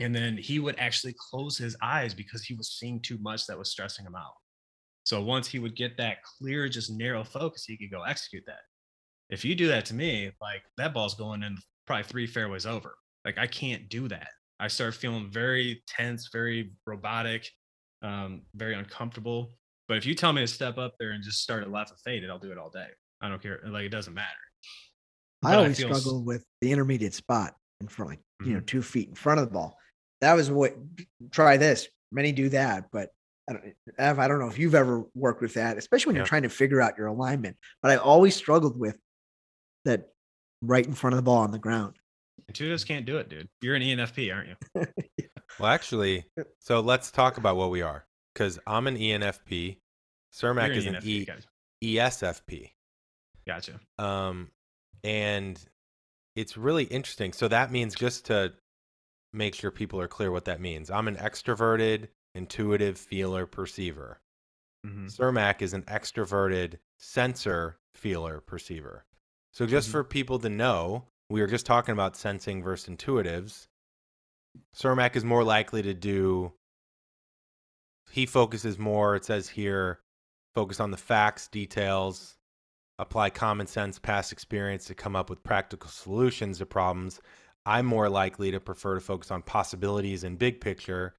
[0.00, 3.58] and then he would actually close his eyes because he was seeing too much that
[3.58, 4.34] was stressing him out.
[5.04, 8.60] So once he would get that clear, just narrow focus, he could go execute that.
[9.30, 12.94] If you do that to me, like that ball's going in probably three fairways over.
[13.24, 14.28] Like I can't do that.
[14.60, 17.48] I start feeling very tense, very robotic,
[18.02, 19.50] um, very uncomfortable.
[19.88, 22.00] But if you tell me to step up there and just start at left and
[22.00, 22.88] fade it, I'll do it all day.
[23.20, 23.60] I don't care.
[23.66, 24.28] Like it doesn't matter.
[25.44, 28.60] I But always feel s- struggle with the intermediate spot in front, like you know,
[28.60, 28.66] Mhm.
[28.66, 29.76] two feet in front of the ball.
[30.20, 30.74] That was what.
[31.30, 31.88] Try this.
[32.12, 33.10] Many do that, but
[33.48, 36.20] I don't, Ev, I don't know if you've ever worked with that, especially when Yeah.
[36.20, 37.56] you're trying to figure out your alignment.
[37.80, 38.98] But I always struggled with
[39.84, 40.12] that
[40.60, 41.96] right in front of the ball on the ground.
[42.50, 43.48] Intuitives can't do it, dude.
[43.60, 44.86] You're an ENFP, aren't you?
[45.60, 46.24] Well, actually,
[46.60, 49.76] so let's talk about what we are because I'm an ENFP.
[50.34, 51.06] Cermak You're is an an ENFP.
[51.06, 51.48] e- Gotcha.
[51.84, 52.70] ESFP.
[53.46, 53.78] Gotcha.
[53.98, 54.50] Um,
[55.04, 55.60] and
[56.34, 57.34] it's really interesting.
[57.34, 58.54] So that means just to
[59.34, 60.90] make sure people are clear what that means.
[60.90, 64.20] I'm an extroverted, intuitive feeler perceiver.
[64.86, 65.14] Mhm.
[65.14, 69.04] Cermak is an extroverted sensor feeler perceiver.
[69.52, 69.92] So just Mhm.
[69.92, 73.66] for people to know, we were just talking about sensing versus intuitives.
[74.76, 76.52] Cermak is more likely to do
[78.10, 80.00] he focuses more, it says here,
[80.54, 82.36] focus on the facts, details,
[82.98, 87.20] apply common sense, past experience to come up with practical solutions to problems.
[87.64, 91.14] I'm more likely to prefer to focus on possibilities and big picture,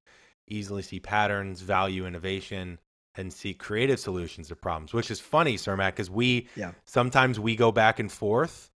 [0.46, 2.78] easily see patterns, value innovation,
[3.16, 6.72] and see creative solutions to problems, which is funny, Cermak, because we Yeah.
[6.84, 8.70] sometimes we go back and forth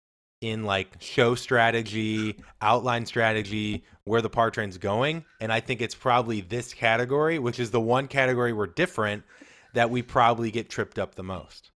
[0.50, 5.24] in like show strategy, outline strategy, where the par train's going.
[5.40, 9.24] And I think it's probably this category, which is the one category we're different
[9.74, 11.70] that we probably get tripped up the most.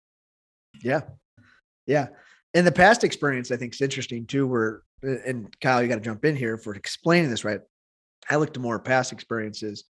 [0.84, 1.01] Yeah.
[1.86, 2.07] Yeah.
[2.53, 4.47] And the past experience, I think, is interesting too.
[4.47, 7.61] Where, and Kiel, you got to jump in here for explaining this right.
[8.30, 9.84] I looked at more past experiences.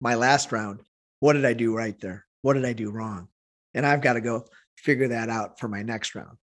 [0.00, 0.80] My last round,
[1.20, 2.26] what did I do right there?
[2.42, 3.28] What did I do wrong?
[3.74, 4.46] and I've got to go
[4.76, 6.36] figure that out for my next round.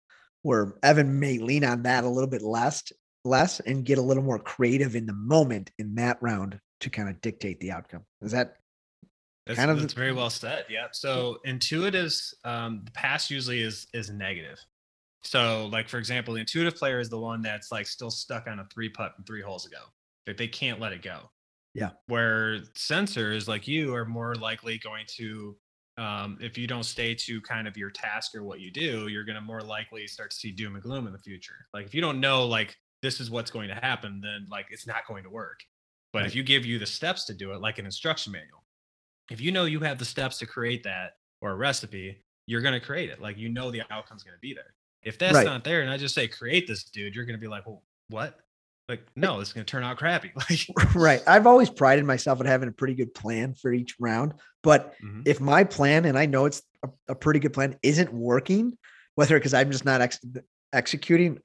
[0.46, 2.84] Where Evan may lean on that a little bit less,
[3.24, 7.08] less, and get a little more creative in the moment in that round to kind
[7.08, 8.04] of dictate the outcome.
[8.22, 8.58] Is that
[9.46, 10.66] That's, kind of that's the- very well said.
[10.68, 10.86] Yeah.
[10.92, 14.58] So intuitives, um, the pass usually is is negative.
[15.24, 18.60] So like for example, the intuitive player is the one that's like still stuck on
[18.60, 19.80] a three putt from three holes ago.
[20.28, 21.28] Like they can't let it go.
[21.74, 21.90] Yeah.
[22.06, 25.56] Where sensors like you are more likely going to,
[25.98, 29.24] um, if you don't stay to kind of your task or what you do, you're
[29.24, 31.66] going to more likely start to see doom and gloom in the future.
[31.72, 34.86] Like if you don't know like this is what's going to happen, then like it's
[34.86, 35.60] not going to work.
[36.12, 36.26] But Right.
[36.28, 38.64] if you give you the steps to do it, like an instruction manual,
[39.30, 42.78] if you know you have the steps to create that or a recipe, you're going
[42.78, 43.20] to create it.
[43.20, 44.74] Like you know the outcome's going to be there.
[45.02, 45.46] If that's Right.
[45.46, 47.82] not there, and I just say create this, dude, you're going to be like, well,
[48.08, 48.45] what?
[48.88, 50.32] Like, no, it's going to turn out crappy.
[50.48, 51.22] Like, right?
[51.26, 54.34] I've always prided myself on having a pretty good plan for each round.
[54.62, 55.22] But Mhm.
[55.26, 58.78] if my plan, and I know it's a, a pretty good plan, isn't working,
[59.16, 60.20] whether because I'm just not ex-
[60.72, 61.38] executing,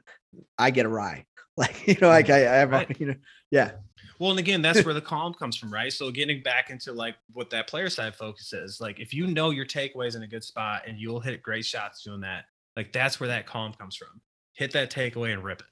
[0.58, 1.26] I get a rye.
[1.58, 3.00] Like, you know, like I, I have, a- Right.
[3.00, 3.16] you know,
[3.52, 3.72] yeah,
[4.20, 5.92] Well, and again, that's where the calm comes from, right?
[5.92, 9.50] So getting back into like what that player side focus is, like if you know
[9.50, 12.46] your takeaways in a good spot and you'll hit great shots doing that,
[12.78, 14.22] like that's where that calm comes from.
[14.54, 15.66] Hit that takeaway and rip it.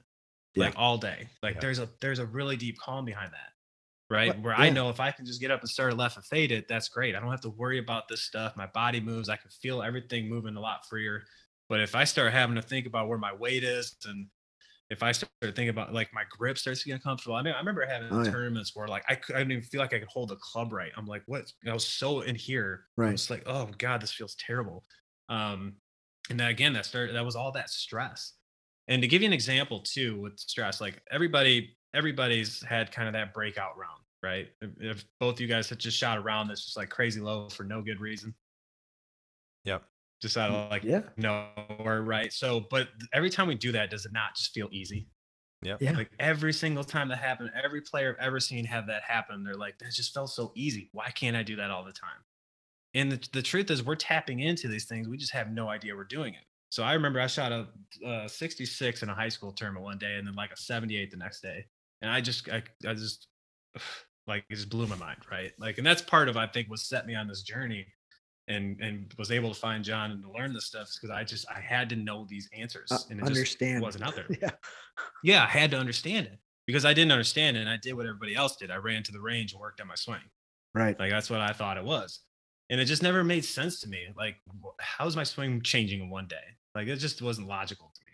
[0.60, 0.66] Yeah.
[0.68, 1.28] Like all day.
[1.42, 1.62] Like Yeah.
[1.62, 3.50] there's a there's a really deep calm behind that.
[4.12, 4.40] Right.
[4.42, 6.52] Where I know if I can just get up and start a left and fade
[6.52, 7.16] it, that's great.
[7.16, 8.58] I don't have to worry about this stuff.
[8.58, 9.30] My body moves.
[9.30, 11.24] I can feel everything moving a lot freer.
[11.70, 14.26] But if I start having to think about where my weight is and
[14.90, 17.36] if I start thinking about like my grip starts to get uncomfortable.
[17.36, 18.32] I mean, I remember having Oh, yeah.
[18.32, 20.92] tournaments where like I, I didn't even feel like I could hold the club right.
[20.98, 21.44] I'm like, what?
[21.68, 22.86] I was so in here.
[22.98, 23.12] Right.
[23.12, 24.84] was like, oh god, this feels terrible.
[25.30, 25.76] Um,
[26.32, 27.16] and then again, that started.
[27.16, 28.34] That was all that stress.
[28.90, 33.14] And to give you an example too, with stress, like everybody, everybody's had kind of
[33.14, 34.50] that breakout round, right?
[34.62, 37.50] If, if both you guys had just shot a round that's just like crazy low
[37.50, 38.36] for no good reason,
[39.66, 39.90] Yep.
[40.22, 41.10] just out of like Yeah.
[41.18, 42.32] nowhere, right?
[42.34, 45.10] So, but every time we do that, does it not just feel easy?
[45.62, 45.82] Yep.
[45.82, 45.92] Yeah.
[45.94, 49.56] Like every single time that happened, every player I've ever seen have that happen, they're
[49.56, 50.90] like, that just felt so easy.
[50.94, 52.24] Why can't I do that all the time?
[52.94, 55.08] And the, the truth is, we're tapping into these things.
[55.10, 56.46] We just have no idea we're doing it.
[56.70, 57.68] So I remember I shot a,
[58.06, 61.18] uh 66 in a high school tournament one day and then like a 78 the
[61.18, 61.66] next day.
[62.02, 63.28] And I just, I, I just,
[64.28, 65.52] like, it just blew my mind, right?
[65.60, 67.88] Like, and that's part of, I think, what set me on this journey
[68.48, 71.46] and and was able to find John and to learn this stuff because I just,
[71.50, 73.82] I had to know these answers Uh, and it just understand.
[73.82, 74.52] wasn't out there Yeah.
[75.24, 77.62] yeah, I had to understand it because I didn't understand it.
[77.62, 78.72] And I did what everybody else did.
[78.72, 80.22] I ran to the range and worked on my swing.
[80.74, 80.98] Right.
[81.00, 82.22] Like that's what I thought it was.
[82.70, 84.08] And it just never made sense to me.
[84.16, 84.38] Like,
[84.80, 86.58] how's my swing changing in one day?
[86.76, 88.10] Like, it just wasn't logical to me.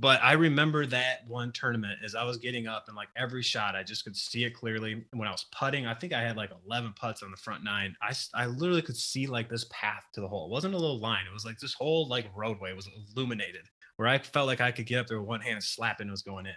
[0.00, 3.76] But I remember that one tournament as I was getting up and like every shot,
[3.76, 4.92] I just could see it clearly.
[4.92, 7.62] And when I was putting, I think I had like 11 putts on the front
[7.62, 7.94] nine.
[8.00, 10.46] I, I literally could see like this path to the hole.
[10.46, 11.26] It wasn't a little line.
[11.28, 13.66] It was like this whole like roadway was illuminated
[14.00, 16.08] where I felt like I could get up there with one hand and slap and
[16.08, 16.54] it was going in.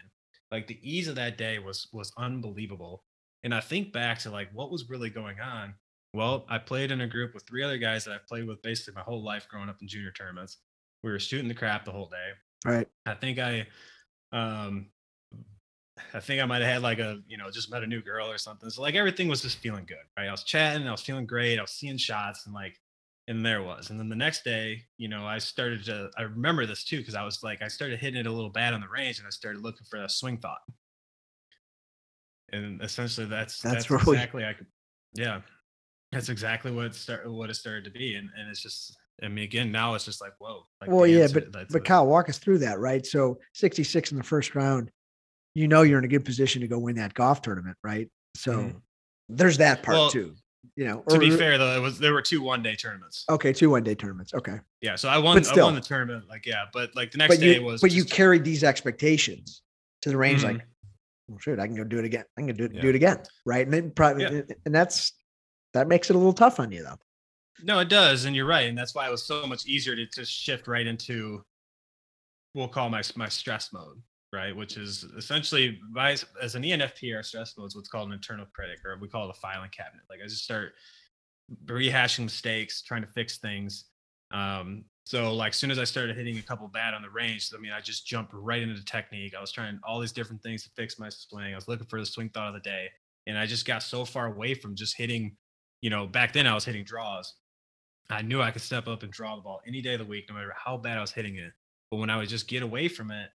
[0.50, 3.04] Like the ease of that day was was unbelievable.
[3.44, 5.74] And I think back to like what was really going on.
[6.14, 8.94] Well, I played in a group with three other guys that I've played with basically
[8.94, 10.60] my whole life growing up in junior tournaments.
[11.04, 12.32] We were shooting the crap the whole day.
[12.66, 12.88] Right.
[13.06, 13.68] I think I
[14.32, 14.88] um
[16.14, 18.30] I think I might have had like a, you know, just met a new girl
[18.30, 18.70] or something.
[18.70, 20.28] So like everything was just feeling good, right?
[20.28, 22.80] I was chatting, I was feeling great, I was seeing shots and like
[23.28, 23.90] and there was.
[23.90, 27.16] And then the next day, you know, I started to I remember this too because
[27.16, 29.32] I was like I started hitting it a little bad on the range and I
[29.32, 30.62] started looking for a swing thought.
[32.52, 34.68] And essentially that's That's that's, we- exactly I could
[35.14, 35.42] yeah.
[36.12, 38.16] That's exactly what it started what it started to be.
[38.16, 40.66] And and it's just I mean again now it's just like whoa.
[40.82, 43.06] Like well, yeah, answer- but but a- Kiel, walk us through that, right?
[43.06, 44.90] So 66 in the first round,
[45.56, 48.10] you know you're in a good position to go win that golf tournament, right?
[48.36, 48.82] So Mhm.
[49.30, 50.36] there's that part Well, too.
[50.76, 53.26] You know, to be fair though, it was there were two one day tournaments.
[53.30, 54.34] okay, two one day tournaments.
[54.34, 54.60] Okay.
[54.82, 55.36] Yeah, so I won.
[55.38, 55.66] But I still.
[55.66, 56.28] won the tournament.
[56.28, 57.82] Like yeah, but like the next day you was.
[57.82, 59.62] but you carried these expectations
[60.02, 60.54] to the range Mhm.
[60.54, 60.68] like,
[61.28, 62.26] well, shoot, I can go do it again.
[62.38, 62.82] I can do it, Yeah.
[62.82, 63.22] do it again.
[63.46, 63.64] Right.
[63.66, 64.42] And then probably Yeah.
[64.66, 65.14] and that's
[65.74, 66.98] that makes it a little tough on you though.
[67.64, 70.06] No, it does, and you're right, and that's why it was so much easier to
[70.06, 71.44] just shift right into.
[72.54, 74.02] We'll call my my stress mode,
[74.34, 74.56] right?
[74.56, 78.46] Which is essentially my as an ENFP, our stress mode is what's called an internal
[78.54, 80.04] critic, or we call it a filing cabinet.
[80.10, 80.74] Like I just start
[81.66, 83.86] rehashing mistakes, trying to fix things.
[84.32, 87.50] Um, so like as soon as I started hitting a couple bad on the range,
[87.56, 89.36] I mean, I just jumped right into the technique.
[89.38, 91.54] I was trying all these different things to fix my swing.
[91.54, 92.90] I was looking for the swing thought of the day,
[93.28, 95.38] and I just got so far away from just hitting.
[95.82, 97.34] You know, back then I was hitting draws.
[98.10, 100.26] I knew I could step up and draw the ball any day of the week,
[100.30, 101.52] no matter how bad I was hitting it.
[101.90, 103.30] But when I would just get away from it,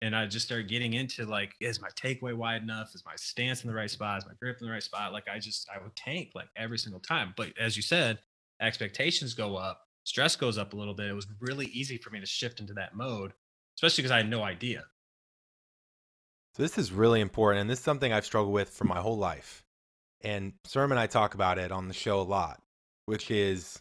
[0.00, 2.90] and I just started getting into like, is my takeaway wide enough?
[2.94, 4.18] Is my stance in the right spot?
[4.18, 5.12] Is my grip in the right spot?
[5.12, 7.34] Like I just I would tank like every single time.
[7.36, 8.18] But as you said,
[8.60, 12.20] expectations go up stress goes up a little bit, it was really easy for me
[12.20, 13.32] to shift into that mode,
[13.76, 14.84] especially because I had no idea.
[16.56, 19.16] So this is really important, and this is something I've struggled with for my whole
[19.16, 19.64] life.
[20.20, 22.60] And Cermak and I talk about it on the show a lot,
[23.06, 23.80] which is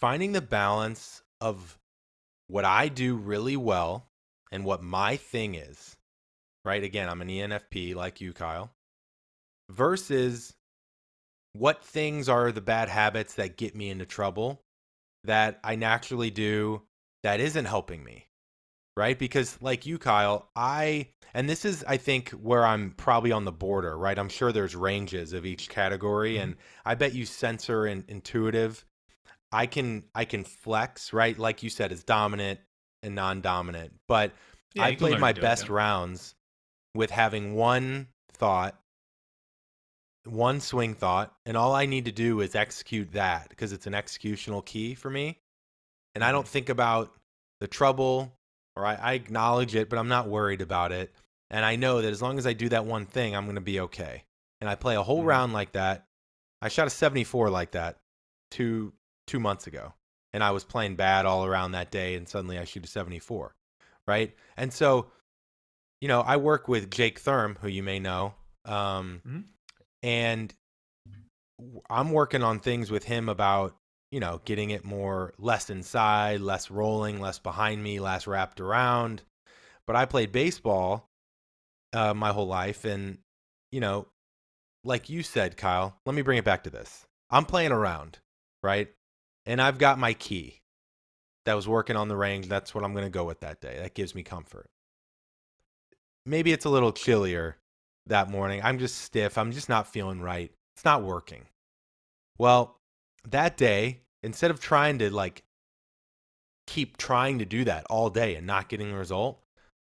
[0.00, 1.78] finding the balance of
[2.48, 4.06] what I do really well
[4.52, 5.96] and what my thing is.
[6.64, 6.82] Right?
[6.82, 8.70] Again, I'm an ENFP like you, Kiel,
[9.70, 10.54] versus
[11.52, 14.60] what things are the bad habits that get me into trouble
[15.24, 16.82] that I naturally do
[17.22, 18.26] that isn't helping me.
[18.96, 19.18] Right?
[19.18, 23.52] Because, like you, Kiel, I, and this is, I think, where I'm probably on the
[23.52, 24.18] border, right?
[24.18, 26.34] I'm sure there's ranges of each category.
[26.34, 26.42] Mm-hmm.
[26.42, 28.86] And I bet you sensor and intuitive,
[29.52, 31.38] I can, I can flex, right?
[31.38, 32.60] Like you said, it's dominant
[33.02, 33.92] and non dominant.
[34.08, 34.32] But
[34.74, 35.74] yeah, I played my best it, yeah.
[35.76, 36.34] rounds
[36.94, 38.76] with having one thought
[40.26, 43.92] one swing thought, and all I need to do is execute that because it's an
[43.92, 45.38] executional key for me.
[46.14, 46.52] And I don't mm-hmm.
[46.52, 47.12] think about
[47.60, 48.32] the trouble
[48.74, 51.14] or I, I, acknowledge it, but I'm not worried about it.
[51.50, 53.62] And I know that as long as I do that one thing, I'm going to
[53.62, 54.24] be okay.
[54.60, 55.28] And I play a whole mm-hmm.
[55.28, 56.04] round like that.
[56.60, 57.98] I shot a 74 like that
[58.50, 58.92] two
[59.26, 59.94] two months ago,
[60.32, 63.54] and I was playing bad all around that day, and suddenly I shoot a 74,
[64.06, 64.34] right?
[64.56, 65.10] And so,
[66.00, 68.34] you know, I work with Jake Thurm, who you may know.
[68.64, 69.40] Um, mm-hmm
[70.06, 70.54] and
[71.90, 73.76] I'm working on things with him about
[74.12, 79.22] you know getting it more less inside, less rolling, less behind me, less wrapped around.
[79.86, 81.08] But I played baseball
[81.92, 83.18] uh, my whole life, and
[83.72, 84.06] you know,
[84.84, 85.96] like you said, Kiel.
[86.06, 87.04] Let me bring it back to this.
[87.30, 88.18] I'm playing around,
[88.62, 88.88] right?
[89.46, 90.60] And I've got my key
[91.44, 92.48] that was working on the range.
[92.48, 93.78] That's what I'm going to go with that day.
[93.80, 94.68] That gives me comfort.
[96.26, 97.56] Maybe it's a little chillier
[98.06, 98.60] that morning.
[98.62, 99.38] I'm just stiff.
[99.38, 100.50] I'm just not feeling right.
[100.74, 101.46] It's not working.
[102.36, 102.80] Well,
[103.28, 105.44] that day, instead of trying to like
[106.66, 109.40] keep trying to do that all day and not getting a result,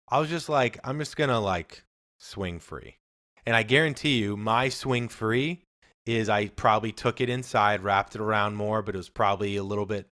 [0.07, 1.83] I was just like, I'm just going to like
[2.19, 2.95] swing free.
[3.45, 5.63] And I guarantee you, my swing free
[6.05, 9.63] is I probably took it inside, wrapped it around more, but it was probably a
[9.63, 10.07] little bit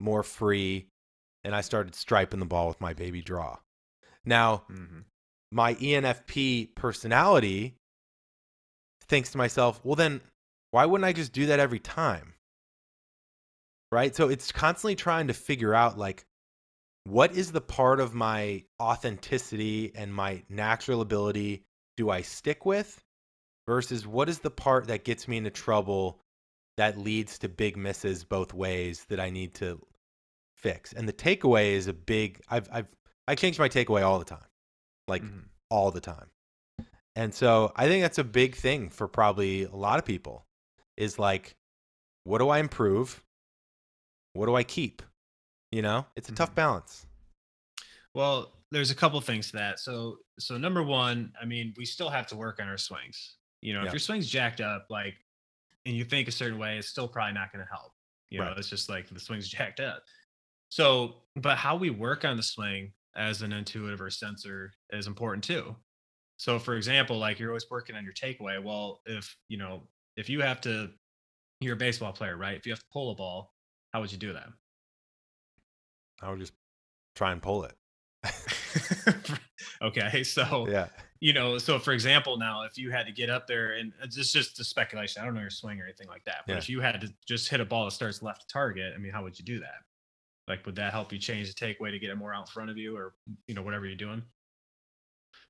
[0.00, 0.88] more free.
[1.44, 3.58] And I started striping the ball with my baby draw.
[4.24, 5.00] Now, mm-hmm
[5.50, 7.76] my ENFP personality
[9.06, 10.20] thinks to myself, well, then
[10.70, 12.34] why wouldn't I just do that every time?
[13.90, 14.14] Right.
[14.14, 16.24] So it's constantly trying to figure out like,
[17.04, 21.64] what is the part of my authenticity and my natural ability
[21.96, 23.02] do I stick with
[23.68, 26.18] versus what is the part that gets me into trouble
[26.78, 29.78] that leads to big misses both ways that I need to
[30.56, 30.94] fix?
[30.94, 32.88] And the takeaway is a big, I've, I've,
[33.26, 34.48] I change my takeaway all the time
[35.06, 35.40] like mm-hmm.
[35.70, 36.30] all the time.
[37.14, 40.46] And so I think that's a big thing for probably a lot of people
[40.96, 41.56] is like,
[42.24, 43.22] what do I improve?
[44.34, 45.02] What do I keep?
[45.72, 46.36] You know, it's a mm-hmm.
[46.36, 47.06] tough balance.
[48.14, 49.80] Well, there's a couple things to that.
[49.80, 53.36] So, so number one, I mean, we still have to work on our swings.
[53.60, 53.86] You know, yeah.
[53.86, 55.14] if your swing's jacked up, like,
[55.86, 57.92] and you think a certain way, it's still probably not going to help.
[58.30, 58.50] You right.
[58.50, 60.02] know, it's just like the swing's jacked up.
[60.68, 65.42] So, but how we work on the swing as an intuitive or sensor is important
[65.42, 65.74] too.
[66.36, 68.62] So for example, like you're always working on your takeaway.
[68.62, 69.82] Well, if you know,
[70.16, 70.90] if you have to
[71.60, 72.56] you're a baseball player, right?
[72.56, 73.52] If you have to pull a ball,
[73.92, 74.46] how would you do that?
[76.22, 76.52] I would just
[77.16, 77.74] try and pull it.
[79.82, 80.22] okay.
[80.24, 80.88] So yeah.
[81.20, 84.04] You know, so for example, now if you had to get up there and uh,
[84.04, 86.58] it's just a speculation, I don't know your swing or anything like that, but yeah.
[86.58, 89.10] if you had to just hit a ball that starts left to target, I mean,
[89.10, 89.82] how would you do that?
[90.46, 92.70] Like, would that help you change the takeaway to get it more out in front
[92.70, 93.14] of you or,
[93.48, 94.22] you know, whatever you're doing?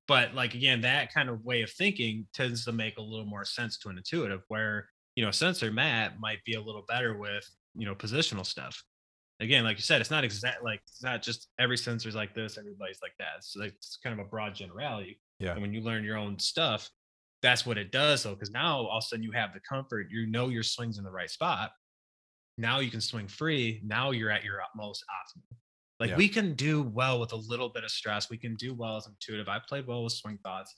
[0.08, 3.44] But like, again, that kind of way of thinking tends to make a little more
[3.44, 7.48] sense to an intuitive where, you know, sensor Matt might be a little better with,
[7.74, 8.82] you know, positional stuff.
[9.40, 12.58] Again, like you said, it's not exact, like, it's not just every sensor's like this,
[12.58, 13.42] everybody's like that.
[13.44, 15.20] So like, it's kind of a broad generality.
[15.38, 15.52] Yeah.
[15.52, 16.90] And when you learn your own stuff,
[17.40, 18.22] that's what it does.
[18.22, 20.98] So, because now all of a sudden you have the comfort, you know your swing's
[20.98, 21.70] in the right spot
[22.58, 23.80] now you can swing free.
[23.84, 25.56] Now you're at your most optimal.
[26.00, 26.16] Like yeah.
[26.16, 28.28] we can do well with a little bit of stress.
[28.28, 29.48] We can do well as intuitive.
[29.48, 30.74] I played well with swing thoughts.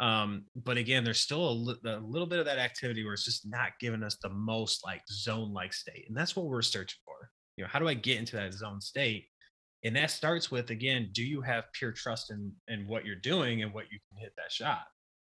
[0.00, 3.24] Um, but again, there's still a, li- a, little bit of that activity where it's
[3.24, 6.06] just not giving us the most like zone like state.
[6.08, 7.30] And that's what we're searching for.
[7.60, 9.26] You know, how do I get into that zone state?
[9.84, 13.62] And that starts with again, do you have pure trust in in what you're doing
[13.62, 14.84] and what you can hit that shot?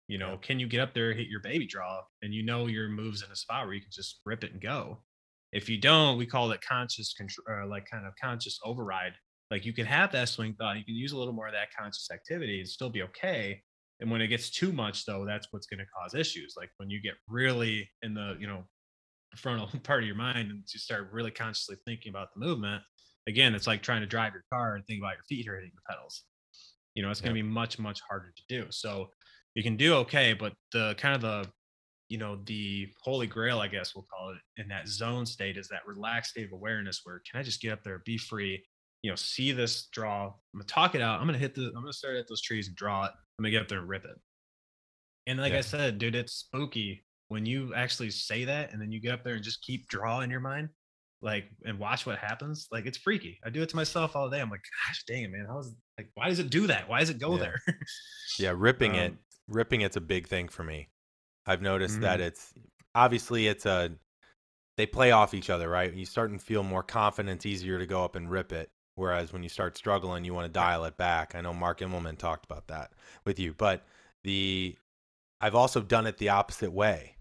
[0.07, 2.89] You know, can you get up there, hit your baby draw, and you know your
[2.89, 5.03] moves in a spot where you can just rip it and go?
[5.51, 9.13] If you don't, we call it conscious control, uh, like kind of conscious override.
[9.51, 11.67] Like you can have that swing thought, you can use a little more of that
[11.79, 13.61] conscious activity and still be okay.
[13.99, 16.55] And when it gets too much, though, that's what's going to cause issues.
[16.57, 18.63] Like when you get really in the, you know,
[19.35, 22.83] frontal part of your mind and you start really consciously thinking about the movement,
[23.27, 25.81] again, it's like trying to drive your car and think about your feet hitting the
[25.89, 26.23] pedals.
[26.93, 28.67] You know, it's going to be much, much harder to do.
[28.71, 29.09] So
[29.53, 31.51] you can do okay, but the kind of the,
[32.07, 35.67] you know, the holy grail, I guess we'll call it, in that zone state is
[35.69, 38.63] that relaxed state of awareness where can I just get up there, be free,
[39.01, 41.73] you know, see this draw, I'm gonna talk it out, I'm gonna hit the, I'm
[41.81, 44.05] gonna start at those trees and draw it, I'm gonna get up there and rip
[44.05, 44.17] it.
[45.27, 45.59] And like Yeah.
[45.59, 49.23] I said, dude, it's spooky when you actually say that and then you get up
[49.23, 50.69] there and just keep draw in your mind,
[51.21, 52.67] like and watch what happens.
[52.71, 53.39] Like it's freaky.
[53.43, 54.41] I do it to myself all day.
[54.41, 55.45] I'm like, gosh dang it, man.
[55.47, 56.89] How is like why does it do that?
[56.89, 57.37] Why does it go Yeah.
[57.37, 57.61] there?
[58.37, 60.89] Yeah, ripping it, Um, ripping it's a big thing for me.
[61.45, 62.21] I've noticed that Mhm.
[62.21, 62.55] it's
[62.95, 63.97] obviously it's a
[64.77, 65.93] they play off each other, right?
[65.93, 68.71] You start and feel more confident, it's easier to go up and rip it.
[68.95, 71.35] Whereas when you start struggling, you want to dial it back.
[71.35, 72.93] I know Mark Immelman talked about that
[73.25, 73.85] with you, but
[74.23, 74.77] the
[75.41, 77.14] I've also done it the opposite way,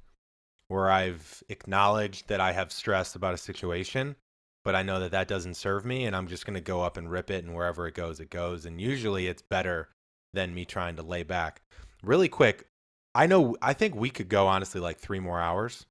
[0.75, 4.17] where I've acknowledged that I have stress about a situation,
[4.65, 6.97] but I know that that doesn't serve me, and I'm just going to go up
[6.97, 8.67] and rip it, and wherever it goes, it goes.
[8.67, 9.89] And usually, it's better
[10.33, 11.63] than me trying to lay back.
[12.03, 12.67] Really quick,
[13.15, 15.87] I know I think we could go honestly like three more hours.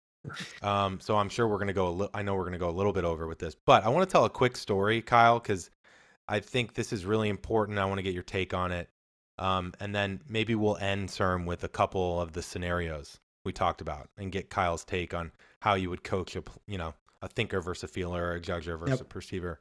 [0.62, 1.88] Um, so I'm sure we're gonna go.
[1.88, 3.90] A li- I know we're gonna go a little bit over with this, but I
[3.90, 5.70] want to tell a quick story, Kiel, because
[6.28, 7.80] I think this is really important.
[7.80, 8.90] I want to get your take on it,
[9.38, 13.82] um, and then maybe we'll end CERM with a couple of the scenarios we talked
[13.82, 15.32] about, and get Kiel's take on
[15.62, 18.78] how you would coach a you know a thinker versus a feeler, or a judger
[18.78, 19.60] versus a perceiver,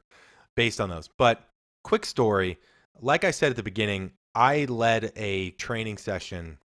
[0.55, 1.09] based on those.
[1.17, 1.41] But
[1.83, 2.59] quick story,
[2.99, 6.57] like I said at the beginning, I led a training session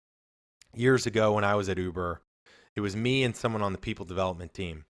[0.75, 2.23] years ago when I was at Uber.
[2.75, 4.85] It was me and someone on the people development team.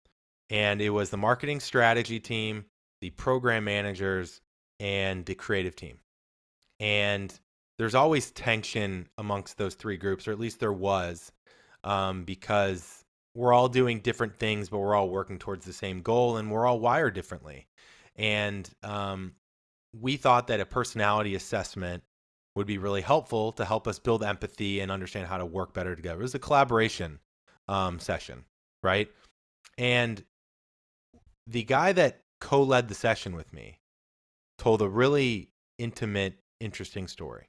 [0.50, 2.64] And it was the marketing strategy team,
[3.00, 4.40] the program managers,
[4.80, 5.98] and the creative team.
[6.80, 7.32] And
[7.78, 11.32] there's always tension amongst those three groups, or at least there was,
[11.84, 13.04] um, because
[13.34, 16.66] we're all doing different things, but we're all working towards the same goal and we're
[16.66, 17.68] all wired differently.
[18.16, 19.32] And um,
[20.00, 22.02] we thought that a personality assessment
[22.56, 25.94] would be really helpful to help us build empathy and understand how to work better
[25.94, 26.20] together.
[26.20, 27.18] It was a collaboration
[27.68, 28.44] um, session,
[28.82, 29.08] right?
[29.76, 30.22] And
[31.46, 33.80] the guy that co led the session with me
[34.58, 37.48] told a really intimate, interesting story.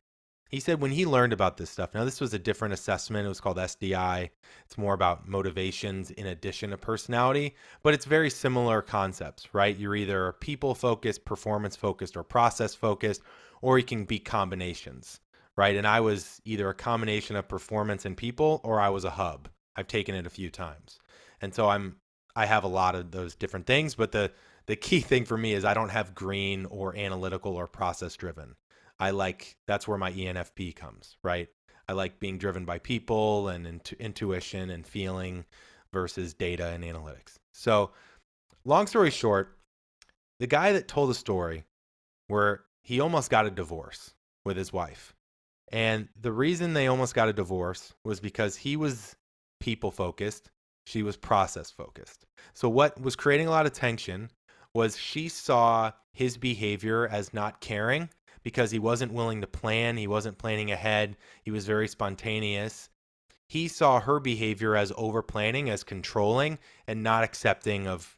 [0.50, 3.26] He said when he learned about this stuff, now this was a different assessment.
[3.26, 4.30] It was called SDI.
[4.66, 9.76] It's more about motivations in addition to personality, but it's very similar concepts, right?
[9.76, 13.22] You're either people focused, performance focused, or process focused,
[13.62, 15.20] or you can be combinations,
[15.58, 15.76] right?
[15.76, 19.50] And I was either a combination of performance and people, or I was a hub.
[19.76, 21.00] I've taken it a few times.
[21.42, 21.98] And so I'm
[22.36, 24.32] I have a lot of those different things, but the
[24.68, 28.56] the key thing for me is I don't have green or analytical or process driven.
[29.00, 31.50] I like that's where my ENFP comes, right?
[31.88, 35.46] I like being driven by people and intu- intuition and feeling
[35.94, 37.36] versus data and analytics.
[37.54, 37.92] So,
[38.64, 39.58] long story short,
[40.40, 41.66] the guy that told the story
[42.28, 44.14] where he almost got a divorce
[44.46, 45.14] with his wife.
[45.72, 49.16] And the reason they almost got a divorce was because he was
[49.60, 50.50] people focused,
[50.86, 52.26] she was process focused.
[52.54, 54.30] So, what was creating a lot of tension
[54.74, 58.10] was she saw his behavior as not caring
[58.46, 62.90] because he wasn't willing to plan, he wasn't planning ahead, he was very spontaneous.
[63.48, 68.18] He saw her behavior as over planning, as controlling, and not accepting of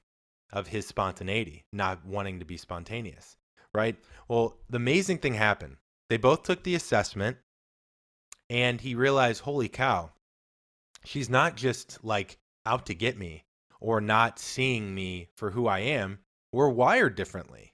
[0.52, 3.38] of his spontaneity, not wanting to be spontaneous,
[3.74, 3.96] right?
[4.28, 5.78] Well, the amazing thing happened.
[6.10, 7.38] They both took the assessment
[8.50, 10.12] and he realized, holy cow,
[11.06, 13.46] she's not just like out to get me
[13.80, 16.20] or not seeing me for who I am.
[16.52, 17.74] We're wired differently,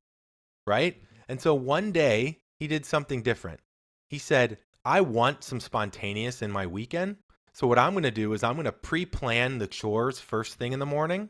[0.68, 1.02] right?
[1.28, 3.60] And so one day he did something different.
[4.10, 7.18] He said, I want some spontaneous in my weekend.
[7.52, 10.72] So what I'm going to do is I'm going to pre-plan the chores first thing
[10.72, 11.28] in the morning,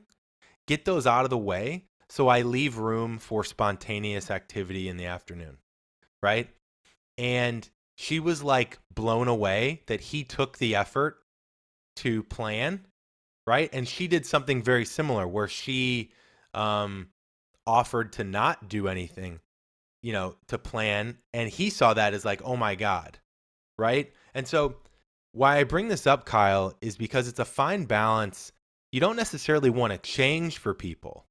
[0.68, 5.08] get those out of the way so I leave room for spontaneous activity in the
[5.08, 5.58] afternoon,
[6.22, 6.52] right?
[7.18, 11.18] And she was like blown away that he took the effort
[11.96, 12.86] to plan,
[13.48, 13.72] right?
[13.74, 16.12] And she did something very similar where she
[16.54, 17.08] um,
[17.66, 19.40] offered to not do anything,
[20.04, 21.18] you know, to plan.
[21.34, 23.18] And he saw that as like, oh my God,
[23.80, 24.14] right?
[24.36, 24.76] And so,
[25.32, 28.52] why I bring this up, Kiel, is because it's a fine balance.
[28.92, 31.26] You don't necessarily want to change for people,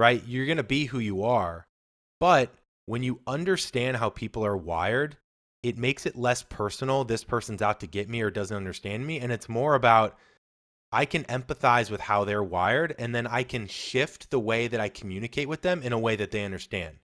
[0.00, 0.20] right?
[0.26, 1.68] You're going to be who you are.
[2.18, 2.52] But
[2.86, 5.16] when you understand how people are wired,
[5.62, 7.04] it makes it less personal.
[7.04, 9.20] This person's out to get me or doesn't understand me.
[9.20, 10.16] And it's more about
[10.90, 14.80] I can empathize with how they're wired and then I can shift the way that
[14.80, 16.96] I communicate with them in a way that they understand.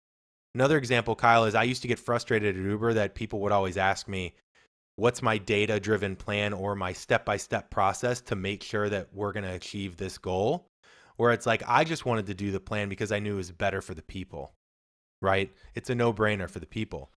[0.56, 3.78] Another example, Kiel, is I used to get frustrated at Uber that people would always
[3.78, 4.34] ask me,
[4.98, 9.10] What's my data driven plan or my step by step process to make sure that
[9.14, 10.70] we're going to achieve this goal?
[11.18, 13.52] where it's like I just wanted to do the plan because I knew it was
[13.52, 14.54] better for the people,
[15.22, 15.52] right?
[15.74, 17.12] It's a no brainer for the people.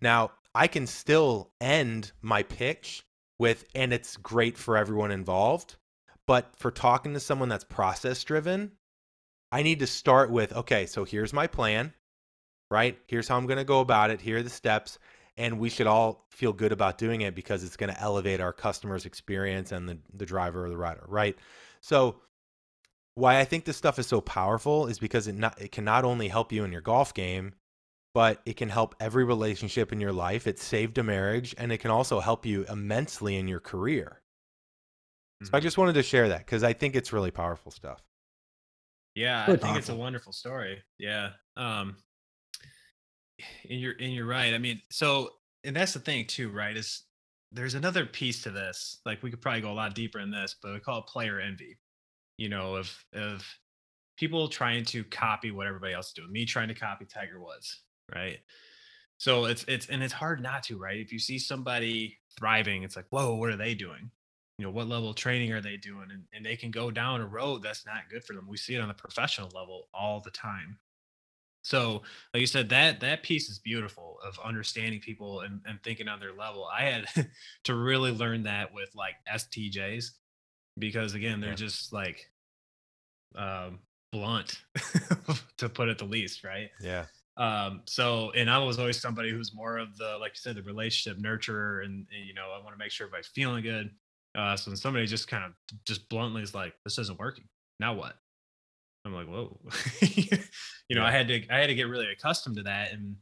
[0.00, 3.04] Now, I can still end my pitch
[3.38, 5.76] with, and it's great for everyone involved.
[6.26, 8.72] But for talking to someone that's process driven,
[9.52, 11.92] I need to start with, okay, so here's my plan,
[12.70, 12.98] right?
[13.06, 14.20] Here's how I'm going to go about it.
[14.20, 14.98] Here are the steps.
[15.36, 18.52] And we should all feel good about doing it because it's going to elevate our
[18.52, 21.36] customer's experience and the, the driver or the rider, right?
[21.80, 22.16] So,
[23.14, 26.04] why I think this stuff is so powerful is because it, not, it can not
[26.04, 27.54] only help you in your golf game,
[28.14, 30.46] but it can help every relationship in your life.
[30.46, 34.20] It saved a marriage and it can also help you immensely in your career.
[35.42, 35.46] Mm-hmm.
[35.46, 35.64] So I mm-hmm.
[35.64, 38.02] just wanted to share that because I think it's really powerful stuff.
[39.14, 40.82] Yeah, I think it's a wonderful story.
[40.98, 41.30] Yeah.
[41.56, 41.96] Um
[43.68, 44.54] and you're and you're right.
[44.54, 45.30] I mean, so
[45.64, 46.76] and that's the thing too, right?
[46.76, 47.04] Is
[47.52, 49.00] there's another piece to this.
[49.04, 51.40] Like we could probably go a lot deeper in this, but we call it player
[51.40, 51.78] envy.
[52.38, 53.46] You know, of of
[54.16, 56.32] people trying to copy what everybody else is doing.
[56.32, 57.82] Me trying to copy Tiger Woods,
[58.14, 58.38] right?
[59.18, 60.98] So it's it's and it's hard not to, right?
[60.98, 64.10] If you see somebody thriving, it's like, whoa, what are they doing?
[64.58, 66.08] You know, what level of training are they doing?
[66.10, 68.46] And, and they can go down a road that's not good for them.
[68.48, 70.78] We see it on the professional level all the time.
[71.62, 72.02] So,
[72.32, 76.20] like you said, that that piece is beautiful of understanding people and, and thinking on
[76.20, 76.66] their level.
[76.66, 77.06] I had
[77.64, 80.10] to really learn that with like STJs
[80.78, 81.56] because again, they're yeah.
[81.56, 82.30] just like
[83.36, 83.80] um,
[84.12, 84.62] blunt
[85.58, 86.70] to put it the least, right?
[86.80, 87.06] Yeah.
[87.36, 90.62] Um, so, and I was always somebody who's more of the, like you said, the
[90.62, 93.90] relationship nurturer, and, and you know, I want to make sure everybody's feeling good.
[94.34, 95.52] Uh, so when somebody just kind of
[95.86, 97.44] just bluntly is like, "This isn't working,"
[97.80, 98.16] now what?
[99.04, 99.58] I'm like, "Whoa,"
[100.88, 101.04] you know.
[101.04, 103.16] I had to, I had to get really accustomed to that, and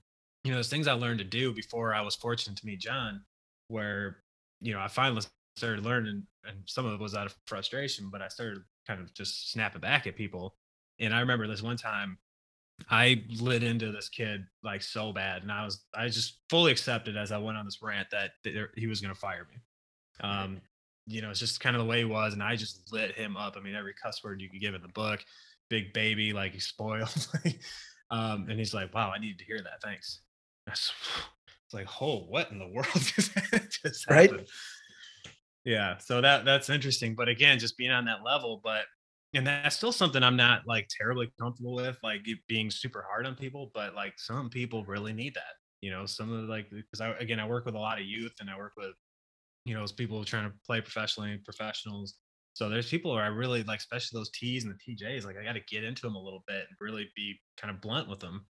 [0.44, 3.22] you know, there's things I learned to do before I was fortunate to meet John,
[3.68, 4.18] where
[4.60, 5.22] you know, I finally
[5.56, 9.12] started learning, and some of it was out of frustration, but I started kind of
[9.14, 10.56] just snapping back at people.
[10.98, 12.18] And I remember this one time
[12.90, 17.16] I lit into this kid like so bad, and I was I just fully accepted
[17.16, 18.30] as I went on this rant that
[18.76, 19.60] he was going to fire me.
[20.20, 20.60] Um,
[21.06, 23.36] you know, it's just kind of the way he was, and I just lit him
[23.36, 23.56] up.
[23.56, 25.24] I mean, every cuss word you could give in the book,
[25.68, 27.28] big baby, like he's spoiled.
[28.10, 29.82] um, and he's like, "Wow, I needed to hear that.
[29.82, 30.20] Thanks."
[30.68, 30.92] It's
[31.72, 33.32] like, "Oh, what in the world just,
[33.82, 34.30] just right?"
[35.64, 37.14] Yeah, so that that's interesting.
[37.14, 38.84] But again, just being on that level, but
[39.34, 43.34] and that's still something I'm not like terribly comfortable with, like being super hard on
[43.34, 43.70] people.
[43.74, 46.06] But like some people really need that, you know.
[46.06, 48.48] Some of the, like because I again I work with a lot of youth and
[48.48, 48.92] I work with
[49.66, 52.14] you know people trying to play professionally, professionals.
[52.58, 55.24] So there's people where I really like, especially those T's and the TJs.
[55.24, 57.80] Like I got to get into them a little bit and really be kind of
[57.80, 58.46] blunt with them.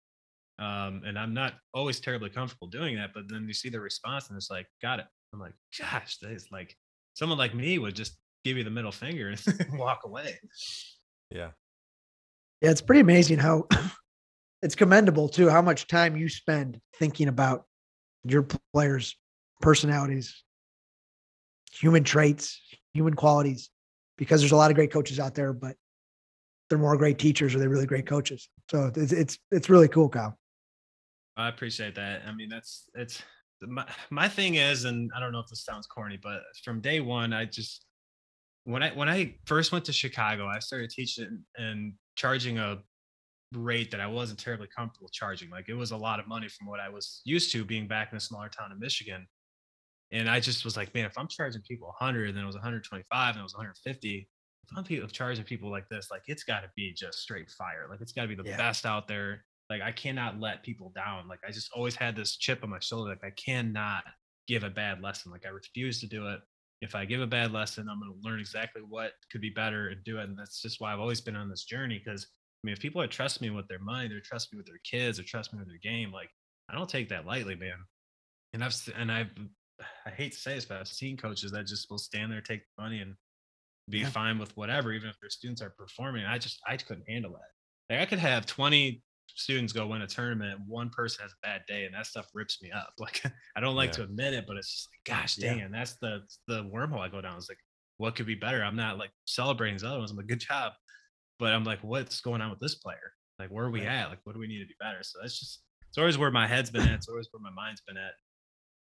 [0.59, 3.11] Um, and I'm not always terribly comfortable doing that.
[3.14, 5.05] But then you see the response and it's like, got it.
[5.32, 6.76] I'm like, gosh, it's like
[7.14, 9.40] someone like me would just give you the middle finger and
[9.78, 10.36] walk away.
[11.30, 11.50] Yeah.
[12.61, 13.68] Yeah, it's pretty amazing how
[14.62, 17.66] it's commendable too how much time you spend thinking about
[18.24, 19.14] your players'
[19.61, 20.42] personalities,
[21.70, 22.61] human traits,
[22.94, 23.70] human qualities,
[24.18, 25.76] because there's a lot of great coaches out there, but
[26.68, 28.48] they're more great teachers or they're really great coaches.
[28.70, 30.38] So it's it's it's really cool, Kiel.
[31.36, 32.22] I appreciate that.
[32.26, 33.22] I mean, that's it's
[33.60, 37.00] my my thing is, and I don't know if this sounds corny, but from day
[37.00, 37.84] one, I just
[38.64, 42.78] when I when I first went to Chicago, I started teaching and charging a
[43.52, 45.51] rate that I wasn't terribly comfortable charging.
[45.51, 48.12] Like it was a lot of money from what I was used to being back
[48.12, 49.26] in a smaller town in Michigan.
[50.12, 53.34] And I just was like, man, if I'm charging people 100, then it was 125,
[53.34, 54.28] and it was 150.
[54.64, 57.86] If I'm people, charging people like this, like it's got to be just straight fire.
[57.90, 58.56] Like it's got to be the yeah.
[58.56, 59.44] best out there.
[59.70, 61.28] Like I cannot let people down.
[61.28, 63.10] Like I just always had this chip on my shoulder.
[63.10, 64.05] Like I cannot
[64.47, 65.32] give a bad lesson.
[65.32, 66.40] Like I refuse to do it.
[66.82, 69.89] If I give a bad lesson, I'm going to learn exactly what could be better
[69.89, 70.24] and do it.
[70.24, 72.01] And that's just why I've always been on this journey.
[72.05, 72.26] Because
[72.62, 74.80] I mean, if people are trust me with their money, they trust me with their
[74.84, 76.12] kids, or trust me with their game.
[76.12, 76.28] Like
[76.68, 77.78] I don't take that lightly, man.
[78.52, 79.30] And I've and I've
[80.06, 82.60] I hate to say this, but I've seen coaches that just will stand there, take
[82.60, 83.14] the money, and
[83.88, 84.10] be yeah.
[84.10, 86.24] fine with whatever, even if their students are performing.
[86.24, 87.94] I just I couldn't handle that.
[87.94, 89.02] Like I could have 20
[89.34, 92.62] students go win a tournament, one person has a bad day, and that stuff rips
[92.62, 92.92] me up.
[92.98, 93.22] Like
[93.56, 93.96] I don't like yeah.
[93.96, 95.68] to admit it, but it's just like, gosh dang, yeah.
[95.70, 97.36] that's the the wormhole I go down.
[97.36, 97.59] It's like,
[97.98, 98.62] what could be better?
[98.62, 100.10] I'm not like celebrating the other ones.
[100.10, 100.72] I'm like, good job,
[101.38, 103.12] but I'm like, what's going on with this player?
[103.38, 103.88] Like, where are we right.
[103.88, 104.10] at?
[104.10, 104.98] Like, what do we need to be better?
[105.02, 106.94] So that's just it's always where my head's been at.
[106.94, 108.12] It's always where my mind's been at.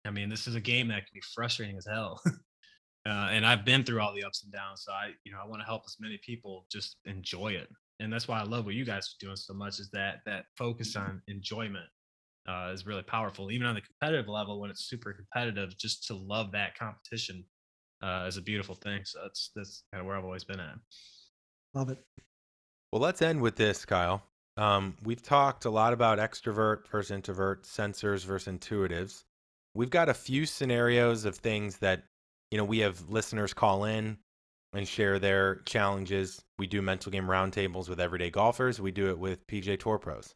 [0.06, 2.22] I mean, this is a game that can be frustrating as hell.
[3.08, 4.84] Uh, and I've been through all the ups and downs.
[4.86, 7.70] So I, you know, I want to help as many people just enjoy it
[8.00, 10.46] and that's why I love what you guys are doing so much is that that
[10.58, 11.86] focus on enjoyment
[12.48, 13.52] uh, is really powerful.
[13.52, 17.44] Even on the competitive level, when it's super competitive, just to love that competition
[18.02, 19.02] uh, is a beautiful thing.
[19.04, 20.76] So that's that's kind of where I've always been at.
[21.74, 22.00] Love it.
[22.92, 24.24] Well, let's end with this, Kiel.
[24.58, 29.24] Um, we've talked a lot about extrovert versus introvert, sensors versus intuitives.
[29.74, 32.04] We've got a few scenarios of things that,
[32.52, 34.18] you know, we have listeners call in
[34.74, 36.44] and share their challenges.
[36.58, 38.80] We do mental game roundtables with everyday golfers.
[38.80, 40.36] We do it with PGA Tour pros,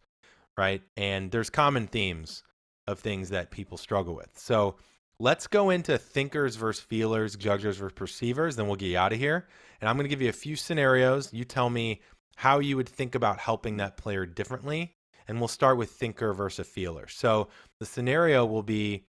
[0.58, 0.82] right?
[0.98, 2.44] And there's common themes
[2.88, 4.32] of things that people struggle with.
[4.38, 4.76] So
[5.20, 8.56] let's go into thinkers versus feelers, judgers versus perceivers.
[8.56, 9.48] Then we'll get you out of here.
[9.82, 11.32] And I'm going to give you a few scenarios.
[11.34, 12.02] You tell me
[12.36, 14.96] how you would think about helping that player differently.
[15.28, 17.08] And we'll start with thinker versus feeler.
[17.08, 17.48] So
[17.80, 19.06] the scenario will be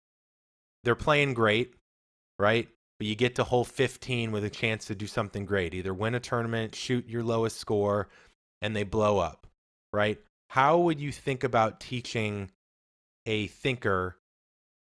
[0.84, 1.74] they're playing great,
[2.38, 2.68] right?
[3.00, 6.16] But you get to hole 15 with a chance to do something great, either win
[6.16, 8.10] a tournament, shoot your lowest score,
[8.62, 9.48] and they blow up,
[9.94, 10.20] right?
[10.50, 12.52] How would you think about teaching
[13.26, 14.18] a thinker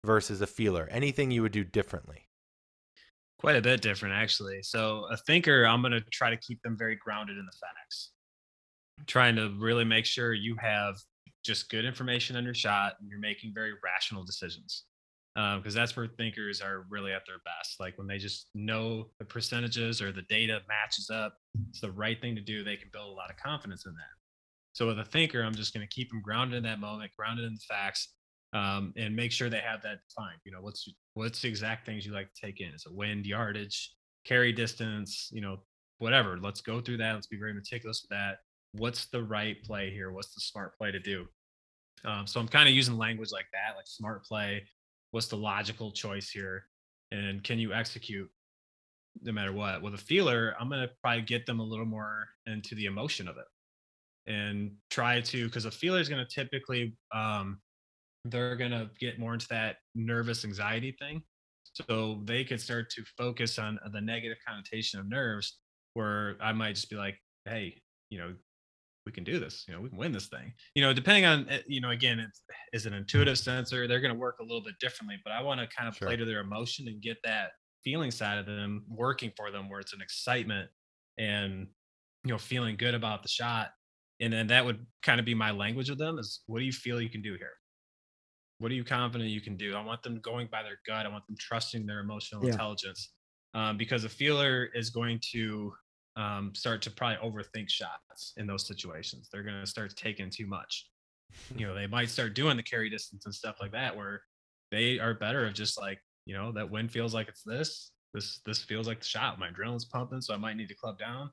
[0.05, 0.87] versus a feeler?
[0.91, 2.27] Anything you would do differently?
[3.39, 4.61] Quite a bit different, actually.
[4.63, 8.11] So, a thinker, I'm going to try to keep them very grounded in the facts
[9.07, 10.95] trying to really make sure you have
[11.43, 14.85] just good information on your shot and you're making very rational decisions
[15.35, 19.07] because um, that's where thinkers are really at their best like when they just know
[19.19, 21.35] the percentages or the data matches up
[21.69, 24.73] it's the right thing to do they can build a lot of confidence in that
[24.73, 27.45] so with a thinker i'm just going to keep them grounded in that moment grounded
[27.45, 28.13] in the facts
[28.53, 32.05] um, and make sure they have that defined you know what's what's the exact things
[32.05, 33.93] you like to take in is it wind yardage
[34.25, 35.57] carry distance you know
[35.97, 38.37] whatever let's go through that let's be very meticulous with that
[38.77, 40.11] what's the right play here?
[40.11, 41.25] What's the smart play to do?
[42.03, 44.63] Um, so I'm kind of using language like that, like smart play.
[45.15, 46.65] What's the logical choice here?
[47.09, 48.29] And can you execute
[49.21, 49.81] no matter what?
[49.81, 53.29] With a feeler, I'm going to probably get them a little more into the emotion
[53.29, 53.45] of it
[54.29, 57.61] and try to, because a feeler is going to typically, um,
[58.25, 61.23] they're going to get more into that nervous anxiety thing.
[61.71, 65.59] So they could start to focus on the negative connotation of nerves,
[65.93, 67.15] where I might just be like,
[67.45, 68.33] hey, you know,
[69.05, 69.65] we can do this.
[69.67, 70.53] You know, we can win this thing.
[70.73, 72.41] You know, depending on eh, you know, again, it's
[72.73, 73.87] is an intuitive sensor.
[73.87, 76.07] They're going to work a little bit differently, but I want to kind of sure.
[76.07, 77.51] play to their emotion and get that
[77.83, 80.69] feeling side of them working for them, where it's an excitement
[81.17, 81.67] and
[82.25, 83.69] you know, feeling good about the shot.
[84.19, 86.71] And then that would kind of be my language with them is what do you
[86.71, 87.53] feel you can do here?
[88.59, 89.75] What are you confident you can do?
[89.75, 91.05] I want them going by their gut.
[91.05, 92.53] I want them trusting their emotional yeah.
[92.53, 93.11] intelligence.
[93.53, 95.73] Um, because a feeler is going to
[96.15, 99.29] um, start to probably overthink shots in those situations.
[99.31, 100.87] They're going to start taking too much.
[101.55, 104.21] You know, they might start doing the carry distance and stuff like that, where
[104.71, 107.91] they are better of just like, you know, that wind feels like it's this.
[108.13, 109.39] This this feels like the shot.
[109.39, 111.29] My adrenaline's pumping, so I might need to club down.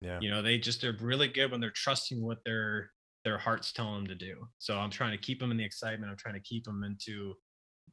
[0.00, 0.18] Yeah.
[0.20, 2.90] You know, they just they're really good when they're trusting what their
[3.24, 4.48] their heart's telling them to do.
[4.58, 6.10] So I'm trying to keep them in the excitement.
[6.10, 7.34] I'm trying to keep them into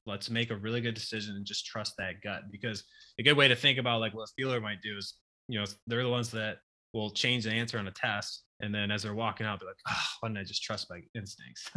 [0.05, 2.84] let's make a really good decision and just trust that gut because
[3.19, 5.15] a good way to think about like what a feeler might do is
[5.52, 6.60] you know, they're the ones that
[6.94, 8.44] will change the answer on a test.
[8.61, 11.02] And then as they're walking out, they're like, oh, why didn't I just trust my
[11.14, 11.69] instincts?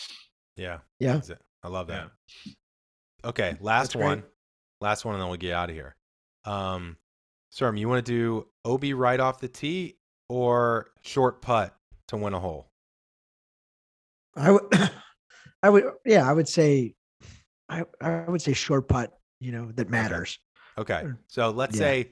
[0.56, 0.78] yeah.
[1.00, 1.20] Yeah.
[1.64, 2.10] I love that.
[2.44, 2.52] Yeah.
[3.24, 3.56] Okay.
[3.60, 4.20] Last That's one.
[4.20, 4.30] Great.
[4.80, 5.96] Last one, and then we'll get out of here.
[6.44, 6.98] Um,
[7.52, 9.96] Serm, you want to do OB right off the tee
[10.28, 11.74] or short putt
[12.08, 12.68] to win a hole?
[14.36, 14.62] I would,
[15.62, 16.94] I would, yeah, I would say,
[17.68, 20.38] I, I would say short putt, you know, that matters.
[20.78, 20.94] Okay.
[20.94, 21.08] okay.
[21.28, 21.80] So let's yeah.
[21.80, 22.10] say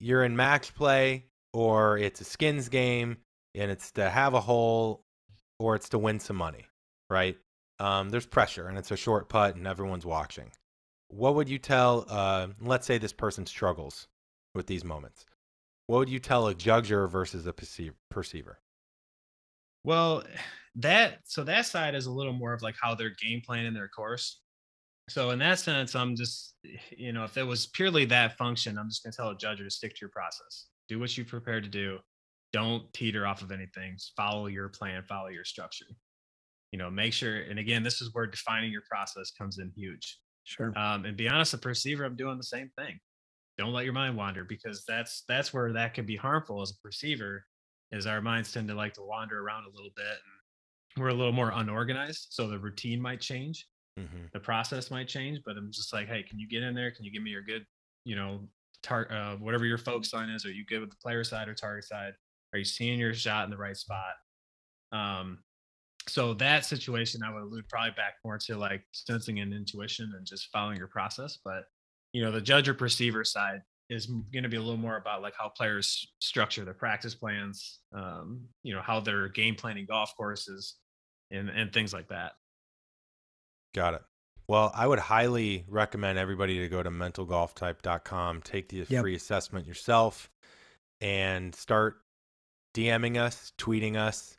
[0.00, 3.18] you're in match play or it's a skins game
[3.54, 5.04] and it's to have a hole
[5.58, 6.66] or it's to win some money,
[7.08, 7.36] right?
[7.78, 10.50] Um, there's pressure and it's a short putt and everyone's watching.
[11.08, 14.08] What would you tell, uh, let's say this person struggles
[14.54, 15.26] with these moments.
[15.86, 18.58] What would you tell a judger versus a perceiver?
[19.84, 20.24] Well,
[20.76, 23.88] that so that side is a little more of like how they're game planning their
[23.88, 24.38] course
[25.10, 26.54] so in that sense, I'm just,
[26.96, 29.58] you know, if it was purely that function, I'm just going to tell a judge
[29.58, 30.66] to stick to your process.
[30.88, 31.98] Do what you prepared to do.
[32.52, 33.96] Don't teeter off of anything.
[34.16, 35.02] Follow your plan.
[35.08, 35.86] Follow your structure.
[36.70, 37.40] You know, make sure.
[37.42, 40.18] And again, this is where defining your process comes in huge.
[40.44, 40.72] Sure.
[40.78, 42.98] Um, and be honest, a perceiver, I'm doing the same thing.
[43.58, 46.80] Don't let your mind wander because that's that's where that can be harmful as a
[46.82, 47.44] perceiver.
[47.90, 50.06] Is our minds tend to like to wander around a little bit,
[50.94, 53.66] and we're a little more unorganized, so the routine might change
[53.98, 54.24] mm-hmm.
[54.32, 56.90] the process might change but i'm just like hey can you get in there?
[56.90, 57.64] Can you give me your good
[58.04, 58.40] you know
[58.82, 60.46] tar- uh, whatever your focus line is?
[60.46, 62.12] Are you good with the player side or target side?
[62.52, 64.14] Are you seeing your shot in the right spot?
[64.92, 65.38] Um
[66.08, 70.26] so that situation i would allude probably back more to like sensing and intuition and
[70.26, 71.64] just following your process but
[72.12, 73.60] you know the judge or perceiver side
[73.90, 77.80] is going to be a little more about like how players structure their practice plans
[77.94, 80.76] um, you know how they're game planning golf courses
[81.30, 82.32] and and things like that
[83.74, 84.02] Got it.
[84.48, 89.02] Well, I would highly recommend everybody to go to mentalgolftype.com, take the yep.
[89.02, 90.28] free assessment yourself,
[91.00, 91.98] and start
[92.74, 94.36] DMing us, tweeting us,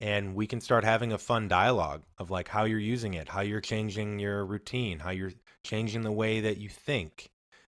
[0.00, 3.42] and we can start having a fun dialogue of like how you're using it, how
[3.42, 5.32] you're changing your routine, how you're
[5.62, 7.30] changing the way that you think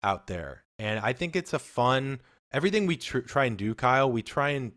[0.02, 0.64] out there.
[0.78, 2.20] And I think it's a fun
[2.52, 4.72] everything we tr- try and do, Kiel, we try and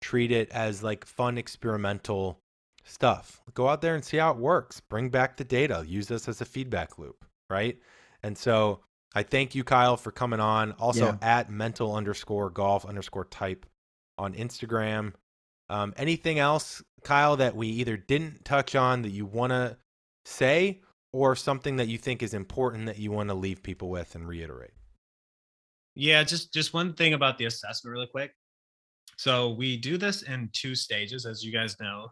[0.00, 2.40] treat it as like fun experimental
[2.84, 3.42] stuff.
[3.54, 4.80] Go out there and see how it works.
[4.80, 5.84] Bring back the data.
[5.86, 7.78] Use this as a feedback loop, right?
[8.22, 8.80] And so
[9.14, 10.72] I thank you, Kiel, for coming on.
[10.72, 11.18] Also Yeah.
[11.22, 13.66] at mental underscore golf underscore type
[14.18, 15.14] on Instagram.
[15.68, 19.78] Um, anything else, Kiel, that we either didn't touch on that you want to
[20.24, 20.82] say
[21.12, 24.28] or something that you think is important that you want to leave people with and
[24.28, 24.72] reiterate?
[25.94, 28.34] Yeah, just just one thing about the assessment, really quick.
[29.16, 32.08] So we do this in two stages, as you guys know.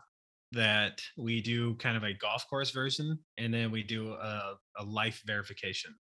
[0.52, 4.84] That we do kind of a golf course version, and then we do a, a
[4.84, 5.94] life verification.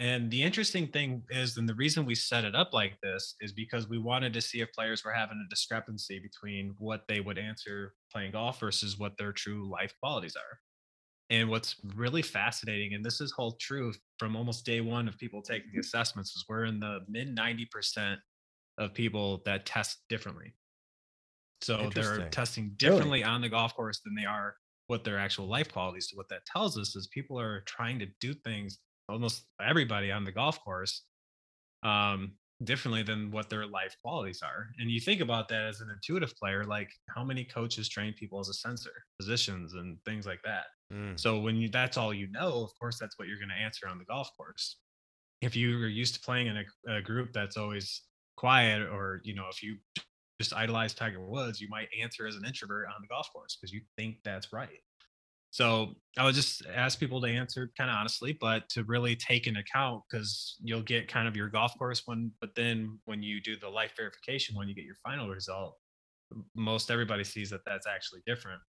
[0.00, 3.52] And the interesting thing is, and the reason we set it up like this is
[3.52, 7.38] because we wanted to see if players were having a discrepancy between what they would
[7.38, 10.58] answer playing golf versus what their true life qualities are.
[11.30, 15.42] And what's really fascinating, and this is whole true from almost day one of people
[15.42, 18.16] taking the assessments, is we're in the mid 90%
[18.78, 20.54] of people that test differently.
[21.64, 22.76] So they're testing Really?
[22.76, 24.54] differently on the golf course than they are
[24.86, 26.08] what their actual life qualities.
[26.10, 28.78] So what that tells us is people are trying to do things,
[29.08, 31.04] almost everybody on the golf course,
[31.82, 32.32] um,
[32.62, 34.68] differently than what their life qualities are.
[34.78, 38.40] And you think about that as an intuitive player, like how many coaches train people
[38.40, 40.64] as a sensor, positions, and things like that.
[40.92, 41.18] Mm.
[41.18, 43.88] So when you that's all you know, of course, that's what you're going to answer
[43.88, 44.76] on the golf course.
[45.40, 48.02] If you are used to playing in a, a group that's always
[48.36, 49.76] quiet, or you know, if you
[50.40, 53.72] just idolize Tiger Woods, you might answer as an introvert on the golf course because
[53.72, 54.80] you think that's right.
[55.50, 59.46] So I would just ask people to answer kind of honestly, but to really take
[59.46, 63.40] into account because you'll get kind of your golf course one, but then when you
[63.40, 65.76] do the life verification, when you get your final result,
[66.56, 68.60] most everybody sees that that's actually different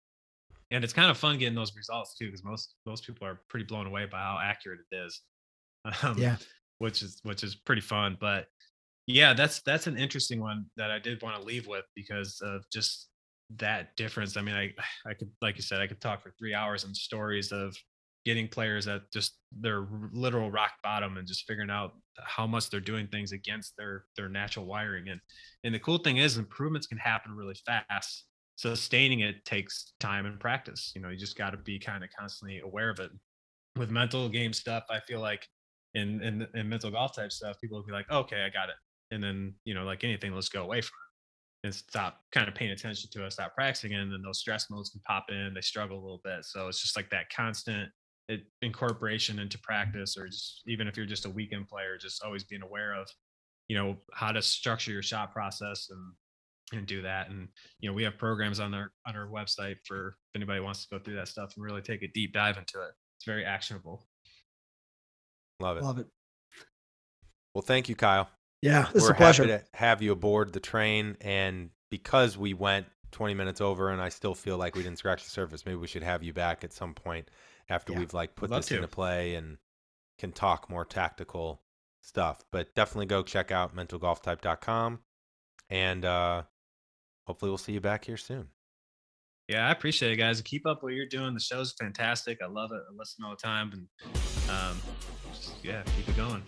[0.71, 3.65] and it's kind of fun getting those results too because most most people are pretty
[3.65, 5.21] blown away by how accurate it is
[6.03, 6.37] um, Yeah.
[6.79, 8.47] which is which is pretty fun but
[9.07, 12.63] yeah that's that's an interesting one that i did want to leave with because of
[12.71, 13.09] just
[13.57, 14.73] that difference i mean i
[15.07, 17.75] i could like you said i could talk for three hours on stories of
[18.25, 21.91] getting players at just their literal rock bottom and just figuring out
[22.23, 25.21] how much they're doing things against their their natural wiring and
[25.63, 28.25] and the cool thing is improvements can happen really fast
[28.55, 30.91] sustaining it takes time and practice.
[30.95, 33.11] You know, you just got to be kind of constantly aware of it.
[33.77, 35.45] With mental game stuff, I feel like
[35.93, 38.75] in, in in mental golf type stuff, people will be like, okay, I got it.
[39.11, 40.95] And then, you know, like anything, let's go away from
[41.63, 44.01] it and stop kind of paying attention to it, stop practicing it.
[44.01, 46.45] And then those stress modes can pop in, they struggle a little bit.
[46.45, 47.89] So it's just like that constant
[48.27, 52.43] it, incorporation into practice, or just even if you're just a weekend player, just always
[52.43, 53.07] being aware of,
[53.67, 55.99] you know, how to structure your shot process and
[56.73, 57.29] and do that.
[57.29, 57.47] And
[57.79, 60.95] you know, we have programs on our on our website for if anybody wants to
[60.95, 62.91] go through that stuff and really take a deep dive into it.
[63.17, 64.07] It's very actionable.
[65.59, 65.83] Love it.
[65.83, 66.07] Love it.
[67.53, 68.27] Well, thank you, Kiel.
[68.61, 69.45] Yeah, this is We're a pleasure.
[69.45, 71.17] to have you aboard the train.
[71.21, 75.23] And because we went 20 minutes over and I still feel like we didn't scratch
[75.23, 77.29] the surface, maybe we should have you back at some point
[77.69, 78.75] after Yeah, we've like put this to.
[78.75, 79.57] into play and
[80.17, 81.61] can talk more tactical
[82.01, 82.43] stuff.
[82.51, 84.99] But definitely go check out mentalgolftype.com.
[85.69, 86.43] And uh,
[87.27, 88.47] hopefully we'll see you back here soon.
[89.47, 90.41] Yeah, I appreciate it, guys.
[90.41, 91.35] Keep up what you're doing.
[91.35, 92.39] The show's fantastic.
[92.43, 92.81] I love it.
[92.89, 93.87] I listen all the time, and
[94.49, 94.81] um,
[95.31, 96.41] just, yeah, keep it going.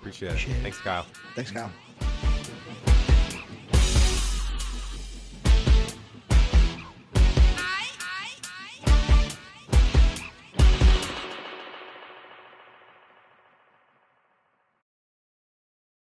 [0.00, 0.58] Appreciate, Appreciate it.
[0.58, 0.62] it.
[0.62, 1.06] Thanks, Kiel.
[1.34, 1.70] Thanks, Kiel.